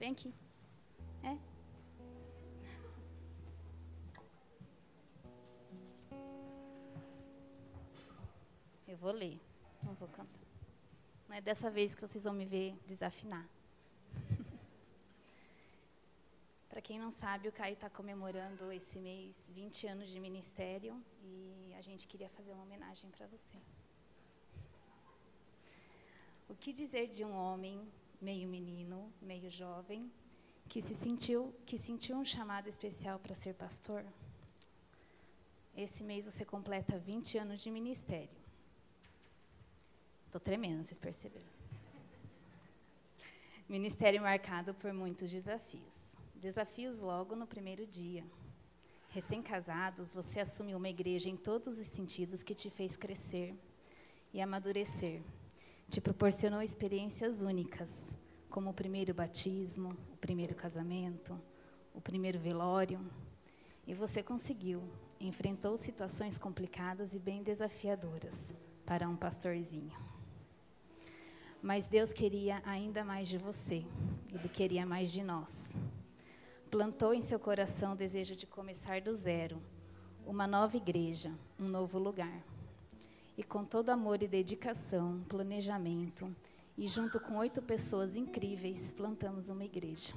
Vem 0.00 0.12
aqui. 0.12 0.32
Eu 8.92 8.98
vou 8.98 9.10
ler, 9.10 9.40
não 9.82 9.94
vou 9.94 10.06
cantar. 10.06 10.46
Não 11.26 11.34
é 11.34 11.40
dessa 11.40 11.70
vez 11.70 11.94
que 11.94 12.00
vocês 12.02 12.24
vão 12.24 12.34
me 12.34 12.44
ver 12.44 12.76
desafinar. 12.86 13.48
Para 16.68 16.82
quem 16.82 16.98
não 16.98 17.10
sabe, 17.10 17.48
o 17.48 17.52
Caio 17.52 17.72
está 17.72 17.88
comemorando 17.88 18.70
esse 18.70 18.98
mês 18.98 19.34
20 19.48 19.86
anos 19.86 20.10
de 20.10 20.20
ministério 20.20 21.02
e 21.22 21.72
a 21.74 21.80
gente 21.80 22.06
queria 22.06 22.28
fazer 22.28 22.52
uma 22.52 22.64
homenagem 22.64 23.10
para 23.12 23.26
você. 23.28 23.56
O 26.46 26.54
que 26.54 26.70
dizer 26.70 27.08
de 27.08 27.24
um 27.24 27.34
homem, 27.34 27.90
meio 28.20 28.46
menino, 28.46 29.10
meio 29.22 29.50
jovem, 29.50 30.12
que 30.68 30.82
se 30.82 30.94
sentiu, 30.94 31.54
que 31.64 31.78
sentiu 31.78 32.18
um 32.18 32.26
chamado 32.26 32.68
especial 32.68 33.18
para 33.18 33.34
ser 33.34 33.54
pastor? 33.54 34.04
Esse 35.74 36.04
mês 36.04 36.26
você 36.26 36.44
completa 36.44 36.98
20 36.98 37.38
anos 37.38 37.62
de 37.62 37.70
ministério. 37.70 38.41
Estou 40.32 40.40
tremendo, 40.40 40.82
vocês 40.82 40.98
perceberam. 40.98 41.44
Ministério 43.68 44.22
marcado 44.22 44.72
por 44.72 44.90
muitos 44.90 45.30
desafios. 45.30 45.94
Desafios 46.34 47.00
logo 47.00 47.36
no 47.36 47.46
primeiro 47.46 47.86
dia. 47.86 48.24
Recém-casados, 49.10 50.14
você 50.14 50.40
assumiu 50.40 50.78
uma 50.78 50.88
igreja 50.88 51.28
em 51.28 51.36
todos 51.36 51.78
os 51.78 51.86
sentidos 51.86 52.42
que 52.42 52.54
te 52.54 52.70
fez 52.70 52.96
crescer 52.96 53.54
e 54.32 54.40
amadurecer 54.40 55.20
te 55.90 56.00
proporcionou 56.00 56.62
experiências 56.62 57.42
únicas, 57.42 57.90
como 58.48 58.70
o 58.70 58.74
primeiro 58.74 59.12
batismo, 59.12 59.94
o 60.14 60.16
primeiro 60.16 60.54
casamento, 60.54 61.38
o 61.92 62.00
primeiro 62.00 62.38
velório. 62.38 62.98
E 63.86 63.92
você 63.92 64.22
conseguiu, 64.22 64.82
enfrentou 65.20 65.76
situações 65.76 66.38
complicadas 66.38 67.12
e 67.12 67.18
bem 67.18 67.42
desafiadoras 67.42 68.34
para 68.86 69.06
um 69.06 69.14
pastorzinho. 69.14 70.11
Mas 71.62 71.86
Deus 71.86 72.12
queria 72.12 72.60
ainda 72.66 73.04
mais 73.04 73.28
de 73.28 73.38
você, 73.38 73.86
Ele 74.28 74.48
queria 74.48 74.84
mais 74.84 75.12
de 75.12 75.22
nós. 75.22 75.72
Plantou 76.70 77.14
em 77.14 77.20
seu 77.20 77.38
coração 77.38 77.92
o 77.92 77.96
desejo 77.96 78.34
de 78.34 78.46
começar 78.46 79.00
do 79.00 79.14
zero, 79.14 79.62
uma 80.26 80.46
nova 80.46 80.76
igreja, 80.76 81.32
um 81.58 81.68
novo 81.68 81.98
lugar 81.98 82.42
e 83.36 83.42
com 83.42 83.64
todo 83.64 83.90
amor 83.90 84.22
e 84.22 84.28
dedicação, 84.28 85.22
planejamento, 85.28 86.34
e 86.76 86.86
junto 86.86 87.18
com 87.20 87.36
oito 87.38 87.62
pessoas 87.62 88.16
incríveis, 88.16 88.92
plantamos 88.92 89.48
uma 89.48 89.64
igreja. 89.64 90.14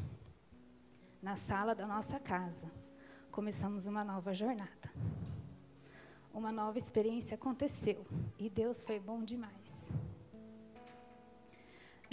Na 1.22 1.36
sala 1.36 1.74
da 1.74 1.88
nossa 1.88 2.20
casa, 2.20 2.70
começamos 3.32 3.86
uma 3.86 4.04
nova 4.04 4.34
jornada. 4.34 4.92
Uma 6.34 6.52
nova 6.52 6.78
experiência 6.78 7.36
aconteceu 7.36 8.06
e 8.38 8.50
Deus 8.50 8.84
foi 8.84 9.00
bom 9.00 9.24
demais. 9.24 9.92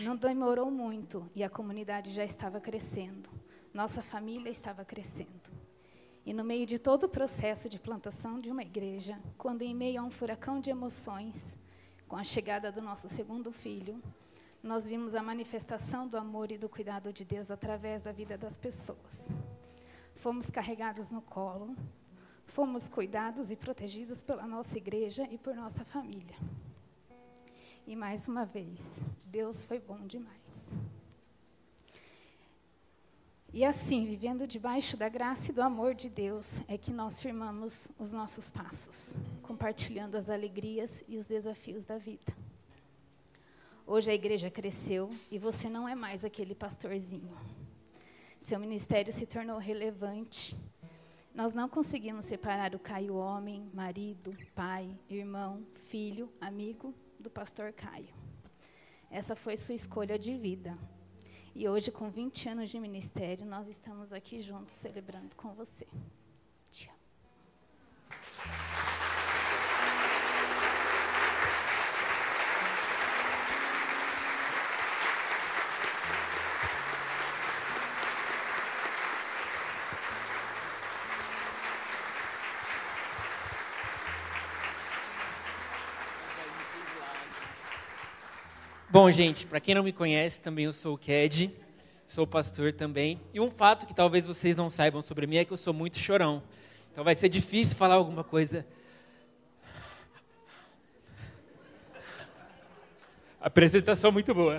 Não 0.03 0.17
demorou 0.17 0.69
muito 0.69 1.31
e 1.33 1.45
a 1.45 1.49
comunidade 1.49 2.13
já 2.13 2.25
estava 2.25 2.61
crescendo. 2.61 3.31
Nossa 3.73 4.03
família 4.03 4.51
estava 4.51 4.85
crescendo. 4.85 5.49
E 6.27 6.35
no 6.35 6.43
meio 6.43 6.67
de 6.67 6.77
todo 6.77 7.05
o 7.05 7.09
processo 7.09 7.69
de 7.69 7.79
plantação 7.79 8.41
de 8.41 8.51
uma 8.51 8.63
igreja, 8.63 9.17
quando 9.39 9.63
em 9.63 9.73
meio 9.73 10.01
a 10.01 10.05
um 10.05 10.11
furacão 10.11 10.61
de 10.61 10.71
emoções, 10.71 11.57
com 12.09 12.17
a 12.17 12.25
chegada 12.25 12.73
do 12.73 12.83
nosso 12.83 13.09
segundo 13.09 13.53
filho, 13.53 14.03
nós 14.61 14.89
vimos 14.89 15.15
a 15.15 15.23
manifestação 15.23 16.09
do 16.09 16.17
amor 16.17 16.51
e 16.51 16.59
do 16.59 16.69
cuidado 16.69 17.13
de 17.13 17.25
Deus 17.25 17.49
através 17.51 18.03
da 18.03 18.11
vida 18.11 18.37
das 18.37 18.57
pessoas. 18.57 19.29
Fomos 20.17 20.47
carregados 20.47 21.11
no 21.11 21.23
colo, 21.23 21.77
fomos 22.47 22.89
cuidados 22.89 23.53
e 23.53 23.57
protegidos 23.57 24.21
pela 24.21 24.47
nossa 24.49 24.77
igreja 24.77 25.29
e 25.31 25.39
por 25.39 25.55
nossa 25.55 25.85
família. 25.85 26.37
E 27.85 27.97
mais 27.97 28.29
uma 28.29 28.45
vez, 28.45 29.03
Deus 29.25 29.65
foi 29.65 29.81
bom 29.81 30.07
demais. 30.07 30.41
E 33.53 33.65
assim, 33.65 34.07
vivendo 34.07 34.47
debaixo 34.47 34.97
da 34.97 35.09
graça 35.09 35.51
e 35.51 35.55
do 35.55 35.61
amor 35.61 35.95
de 35.95 36.09
Deus, 36.09 36.61
é 36.69 36.79
que 36.79 36.93
nós 36.93 37.21
firmamos 37.21 37.89
os 37.99 38.13
nossos 38.13 38.49
passos, 38.49 39.17
compartilhando 39.43 40.15
as 40.15 40.31
alegrias 40.31 41.03
e 41.09 41.19
os 41.19 41.27
desafios 41.27 41.85
da 41.85 41.99
vida. 41.99 42.33
Hoje 43.85 44.13
a 44.13 44.15
igreja 44.15 44.49
cresceu 44.49 45.11
e 45.29 45.37
você 45.37 45.69
não 45.69 45.89
é 45.89 45.95
mais 45.95 46.25
aquele 46.25 46.55
pastorzinho. 46.55 47.37
Seu 48.39 48.61
ministério 48.61 49.13
se 49.13 49.27
tornou 49.27 49.59
relevante. 49.59 50.57
Nós 51.35 51.53
não 51.53 51.69
conseguimos 51.69 52.27
separar 52.27 52.77
o 52.77 52.79
Caio 52.79 53.17
homem, 53.17 53.69
marido, 53.75 54.35
pai, 54.55 54.97
irmão, 55.11 55.67
filho, 55.89 56.33
amigo 56.41 56.95
do 57.23 57.31
pastor 57.31 57.73
Caio. 57.73 58.13
Essa 59.11 59.37
foi 59.37 59.57
sua 59.57 59.75
escolha 59.75 60.19
de 60.19 60.37
vida. 60.37 60.77
E 61.55 61.69
hoje, 61.69 61.91
com 61.93 62.11
20 62.11 62.49
anos 62.49 62.71
de 62.71 62.81
ministério, 62.81 63.47
nós 63.47 63.69
estamos 63.69 64.13
aqui 64.13 64.43
juntos 64.43 64.75
celebrando 64.75 65.35
com 65.37 65.55
você. 65.55 65.87
Bom, 88.93 89.11
gente, 89.11 89.47
para 89.47 89.59
quem 89.59 89.75
não 89.75 89.83
me 89.83 89.91
conhece, 89.91 90.39
também 90.39 90.67
eu 90.67 90.73
sou 90.75 90.97
o 90.97 90.99
Ked, 90.99 91.51
sou 92.07 92.27
pastor 92.27 92.75
também. 92.75 93.19
E 93.33 93.41
um 93.41 93.51
fato 93.51 93.87
que 93.87 93.95
talvez 93.95 94.27
vocês 94.27 94.55
não 94.55 94.69
saibam 94.69 95.01
sobre 95.01 95.27
mim 95.27 95.37
é 95.37 95.47
que 95.47 95.51
eu 95.51 95.57
sou 95.57 95.73
muito 95.73 95.99
chorão. 95.99 96.43
Então 96.93 97.03
vai 97.03 97.15
ser 97.15 97.31
difícil 97.31 97.75
falar 97.75 97.95
alguma 97.95 98.23
coisa. 98.23 98.67
Apresentação 103.41 104.13
muito 104.13 104.35
boa. 104.35 104.59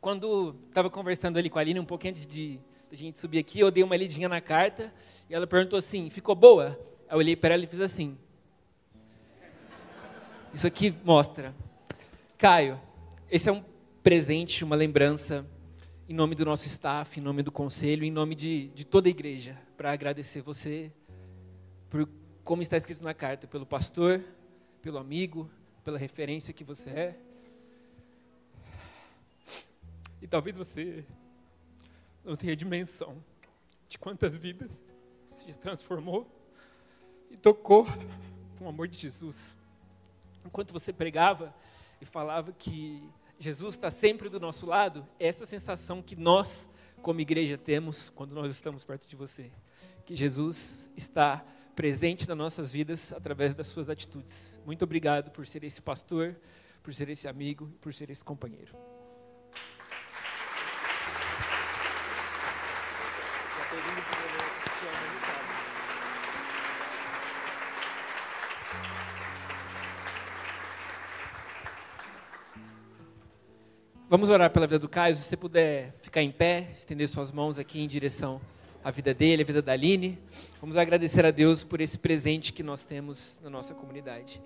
Quando 0.00 0.56
estava 0.66 0.90
conversando 0.90 1.38
ali 1.38 1.48
com 1.48 1.60
a 1.60 1.62
Aline, 1.62 1.78
um 1.78 1.84
pouquinho 1.84 2.14
antes 2.14 2.26
de 2.26 2.58
a 2.90 2.96
gente 2.96 3.20
subir 3.20 3.38
aqui, 3.38 3.60
eu 3.60 3.70
dei 3.70 3.84
uma 3.84 3.96
lidinha 3.96 4.28
na 4.28 4.40
carta 4.40 4.92
e 5.30 5.34
ela 5.36 5.46
perguntou 5.46 5.78
assim: 5.78 6.10
ficou 6.10 6.34
boa? 6.34 6.76
Eu 7.08 7.18
olhei 7.18 7.36
para 7.36 7.54
ela 7.54 7.62
e 7.62 7.68
fiz 7.68 7.80
assim. 7.80 8.18
Isso 10.52 10.66
aqui 10.66 10.92
mostra. 11.04 11.54
Caio, 12.38 12.78
esse 13.30 13.48
é 13.48 13.52
um 13.52 13.64
presente, 14.02 14.62
uma 14.62 14.76
lembrança, 14.76 15.46
em 16.06 16.12
nome 16.12 16.34
do 16.34 16.44
nosso 16.44 16.66
staff, 16.66 17.18
em 17.18 17.22
nome 17.22 17.42
do 17.42 17.50
conselho, 17.50 18.04
em 18.04 18.10
nome 18.10 18.34
de, 18.34 18.68
de 18.74 18.84
toda 18.84 19.08
a 19.08 19.10
igreja, 19.10 19.56
para 19.74 19.90
agradecer 19.90 20.42
você 20.42 20.92
por 21.88 22.06
como 22.44 22.60
está 22.60 22.76
escrito 22.76 23.02
na 23.02 23.14
carta, 23.14 23.46
pelo 23.46 23.64
pastor, 23.64 24.22
pelo 24.82 24.98
amigo, 24.98 25.50
pela 25.82 25.96
referência 25.96 26.52
que 26.52 26.62
você 26.62 26.90
é. 26.90 27.18
E 30.20 30.26
talvez 30.26 30.58
você 30.58 31.06
não 32.22 32.36
tenha 32.36 32.54
dimensão 32.54 33.16
de 33.88 33.98
quantas 33.98 34.36
vidas 34.36 34.84
você 35.30 35.52
já 35.52 35.54
transformou 35.54 36.30
e 37.30 37.36
tocou 37.38 37.86
com 38.58 38.66
o 38.66 38.68
amor 38.68 38.88
de 38.88 38.98
Jesus. 38.98 39.56
Enquanto 40.44 40.70
você 40.70 40.92
pregava 40.92 41.54
e 42.00 42.04
falava 42.04 42.52
que 42.52 43.02
Jesus 43.38 43.74
está 43.74 43.90
sempre 43.90 44.28
do 44.28 44.40
nosso 44.40 44.66
lado, 44.66 45.06
essa 45.18 45.44
sensação 45.44 46.02
que 46.02 46.16
nós, 46.16 46.68
como 47.02 47.20
igreja, 47.20 47.58
temos 47.58 48.08
quando 48.10 48.34
nós 48.34 48.50
estamos 48.50 48.84
perto 48.84 49.06
de 49.06 49.16
você. 49.16 49.50
Que 50.04 50.16
Jesus 50.16 50.90
está 50.96 51.44
presente 51.74 52.26
nas 52.26 52.36
nossas 52.36 52.72
vidas 52.72 53.12
através 53.12 53.54
das 53.54 53.66
suas 53.66 53.90
atitudes. 53.90 54.58
Muito 54.64 54.82
obrigado 54.82 55.30
por 55.30 55.46
ser 55.46 55.62
esse 55.64 55.82
pastor, 55.82 56.34
por 56.82 56.94
ser 56.94 57.08
esse 57.10 57.28
amigo, 57.28 57.70
por 57.80 57.92
ser 57.92 58.08
esse 58.10 58.24
companheiro. 58.24 58.95
Vamos 74.08 74.28
orar 74.30 74.50
pela 74.52 74.68
vida 74.68 74.78
do 74.78 74.88
Caio. 74.88 75.16
Se 75.16 75.24
você 75.24 75.36
puder 75.36 75.92
ficar 76.00 76.22
em 76.22 76.30
pé, 76.30 76.68
estender 76.78 77.08
suas 77.08 77.32
mãos 77.32 77.58
aqui 77.58 77.80
em 77.80 77.88
direção 77.88 78.40
à 78.84 78.88
vida 78.92 79.12
dele, 79.12 79.42
à 79.42 79.44
vida 79.44 79.60
da 79.60 79.72
Aline. 79.72 80.16
Vamos 80.60 80.76
agradecer 80.76 81.26
a 81.26 81.32
Deus 81.32 81.64
por 81.64 81.80
esse 81.80 81.98
presente 81.98 82.52
que 82.52 82.62
nós 82.62 82.84
temos 82.84 83.40
na 83.42 83.50
nossa 83.50 83.74
comunidade. 83.74 84.40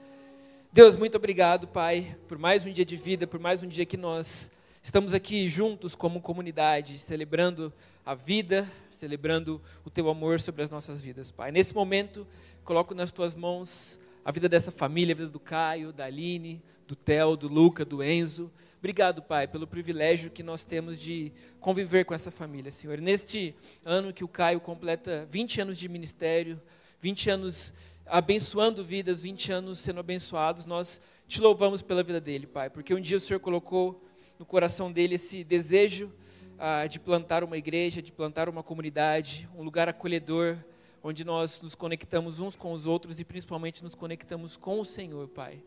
Deus, 0.72 0.96
muito 0.96 1.18
obrigado, 1.18 1.68
Pai, 1.68 2.16
por 2.26 2.38
mais 2.38 2.64
um 2.64 2.72
dia 2.72 2.86
de 2.86 2.96
vida, 2.96 3.26
por 3.26 3.38
mais 3.38 3.62
um 3.62 3.68
dia 3.68 3.84
que 3.84 3.98
nós 3.98 4.50
estamos 4.82 5.12
aqui 5.12 5.46
juntos 5.46 5.94
como 5.94 6.22
comunidade, 6.22 6.98
celebrando 6.98 7.70
a 8.06 8.14
vida, 8.14 8.66
celebrando 8.90 9.60
o 9.84 9.90
Teu 9.90 10.08
amor 10.08 10.40
sobre 10.40 10.62
as 10.62 10.70
nossas 10.70 11.02
vidas, 11.02 11.30
Pai. 11.30 11.52
Nesse 11.52 11.74
momento, 11.74 12.26
coloco 12.64 12.94
nas 12.94 13.12
Tuas 13.12 13.34
mãos 13.34 13.98
a 14.24 14.30
vida 14.30 14.48
dessa 14.48 14.70
família, 14.70 15.14
a 15.14 15.16
vida 15.16 15.30
do 15.30 15.40
Caio, 15.40 15.92
da 15.92 16.04
Aline, 16.04 16.62
do 16.86 16.94
Theo, 16.94 17.36
do 17.36 17.48
Luca, 17.48 17.84
do 17.84 18.02
Enzo. 18.02 18.50
Obrigado, 18.78 19.22
Pai, 19.22 19.46
pelo 19.46 19.66
privilégio 19.66 20.30
que 20.30 20.42
nós 20.42 20.64
temos 20.64 21.00
de 21.00 21.32
conviver 21.58 22.04
com 22.04 22.14
essa 22.14 22.30
família, 22.30 22.70
Senhor. 22.70 22.98
Neste 22.98 23.54
ano 23.84 24.12
que 24.12 24.24
o 24.24 24.28
Caio 24.28 24.60
completa 24.60 25.26
20 25.30 25.60
anos 25.60 25.78
de 25.78 25.88
ministério, 25.88 26.60
20 27.00 27.30
anos 27.30 27.74
abençoando 28.06 28.84
vidas, 28.84 29.22
20 29.22 29.52
anos 29.52 29.78
sendo 29.78 30.00
abençoados, 30.00 30.66
nós 30.66 31.00
te 31.28 31.40
louvamos 31.40 31.80
pela 31.80 32.02
vida 32.02 32.20
dele, 32.20 32.46
Pai, 32.46 32.68
porque 32.68 32.92
um 32.92 33.00
dia 33.00 33.16
o 33.16 33.20
Senhor 33.20 33.38
colocou 33.38 34.04
no 34.38 34.44
coração 34.44 34.90
dele 34.90 35.14
esse 35.14 35.44
desejo 35.44 36.12
ah, 36.58 36.86
de 36.86 36.98
plantar 36.98 37.44
uma 37.44 37.56
igreja, 37.56 38.02
de 38.02 38.10
plantar 38.10 38.48
uma 38.48 38.62
comunidade, 38.62 39.48
um 39.56 39.62
lugar 39.62 39.88
acolhedor, 39.88 40.56
onde 41.02 41.24
nós 41.24 41.60
nos 41.62 41.74
conectamos 41.74 42.40
uns 42.40 42.56
com 42.56 42.72
os 42.72 42.86
outros 42.86 43.20
e 43.20 43.24
principalmente 43.24 43.82
nos 43.82 43.94
conectamos 43.94 44.56
com 44.56 44.80
o 44.80 44.84
Senhor, 44.84 45.28
Pai. 45.28 45.62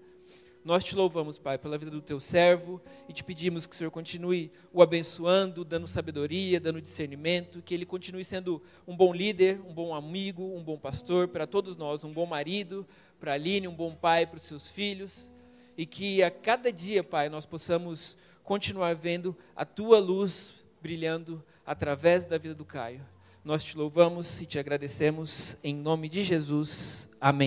Nós 0.63 0.83
te 0.83 0.95
louvamos, 0.95 1.37
Pai, 1.37 1.57
pela 1.57 1.77
vida 1.77 1.91
do 1.91 2.01
teu 2.01 2.21
servo 2.21 2.81
e 3.09 3.13
te 3.13 3.23
pedimos 3.23 3.67
que 3.67 3.75
o 3.75 3.77
Senhor 3.77 3.91
continue 3.91 4.49
o 4.71 4.81
abençoando, 4.81 5.65
dando 5.65 5.87
sabedoria, 5.87 6.59
dando 6.59 6.81
discernimento, 6.81 7.61
que 7.61 7.73
ele 7.73 7.85
continue 7.85 8.23
sendo 8.23 8.61
um 8.87 8.95
bom 8.95 9.13
líder, 9.13 9.59
um 9.67 9.73
bom 9.73 9.93
amigo, 9.93 10.55
um 10.55 10.63
bom 10.63 10.77
pastor 10.77 11.27
para 11.27 11.45
todos 11.45 11.75
nós, 11.75 12.05
um 12.05 12.11
bom 12.11 12.25
marido 12.25 12.87
para 13.19 13.31
a 13.31 13.35
Aline, 13.35 13.67
um 13.67 13.75
bom 13.75 13.93
pai 13.93 14.25
para 14.25 14.37
os 14.37 14.43
seus 14.43 14.71
filhos 14.71 15.29
e 15.77 15.85
que 15.85 16.21
a 16.23 16.29
cada 16.29 16.71
dia, 16.71 17.03
Pai, 17.03 17.29
nós 17.29 17.45
possamos 17.45 18.17
continuar 18.43 18.95
vendo 18.95 19.35
a 19.55 19.65
tua 19.65 19.99
luz 19.99 20.53
brilhando 20.81 21.43
através 21.65 22.25
da 22.25 22.37
vida 22.37 22.53
do 22.53 22.65
Caio. 22.65 23.12
Nós 23.43 23.61
te 23.61 23.77
louvamos 23.77 24.39
e 24.39 24.45
te 24.45 24.57
agradecemos 24.57 25.57
em 25.61 25.75
nome 25.75 26.07
de 26.07 26.23
Jesus. 26.23 27.09
Amém. 27.19 27.41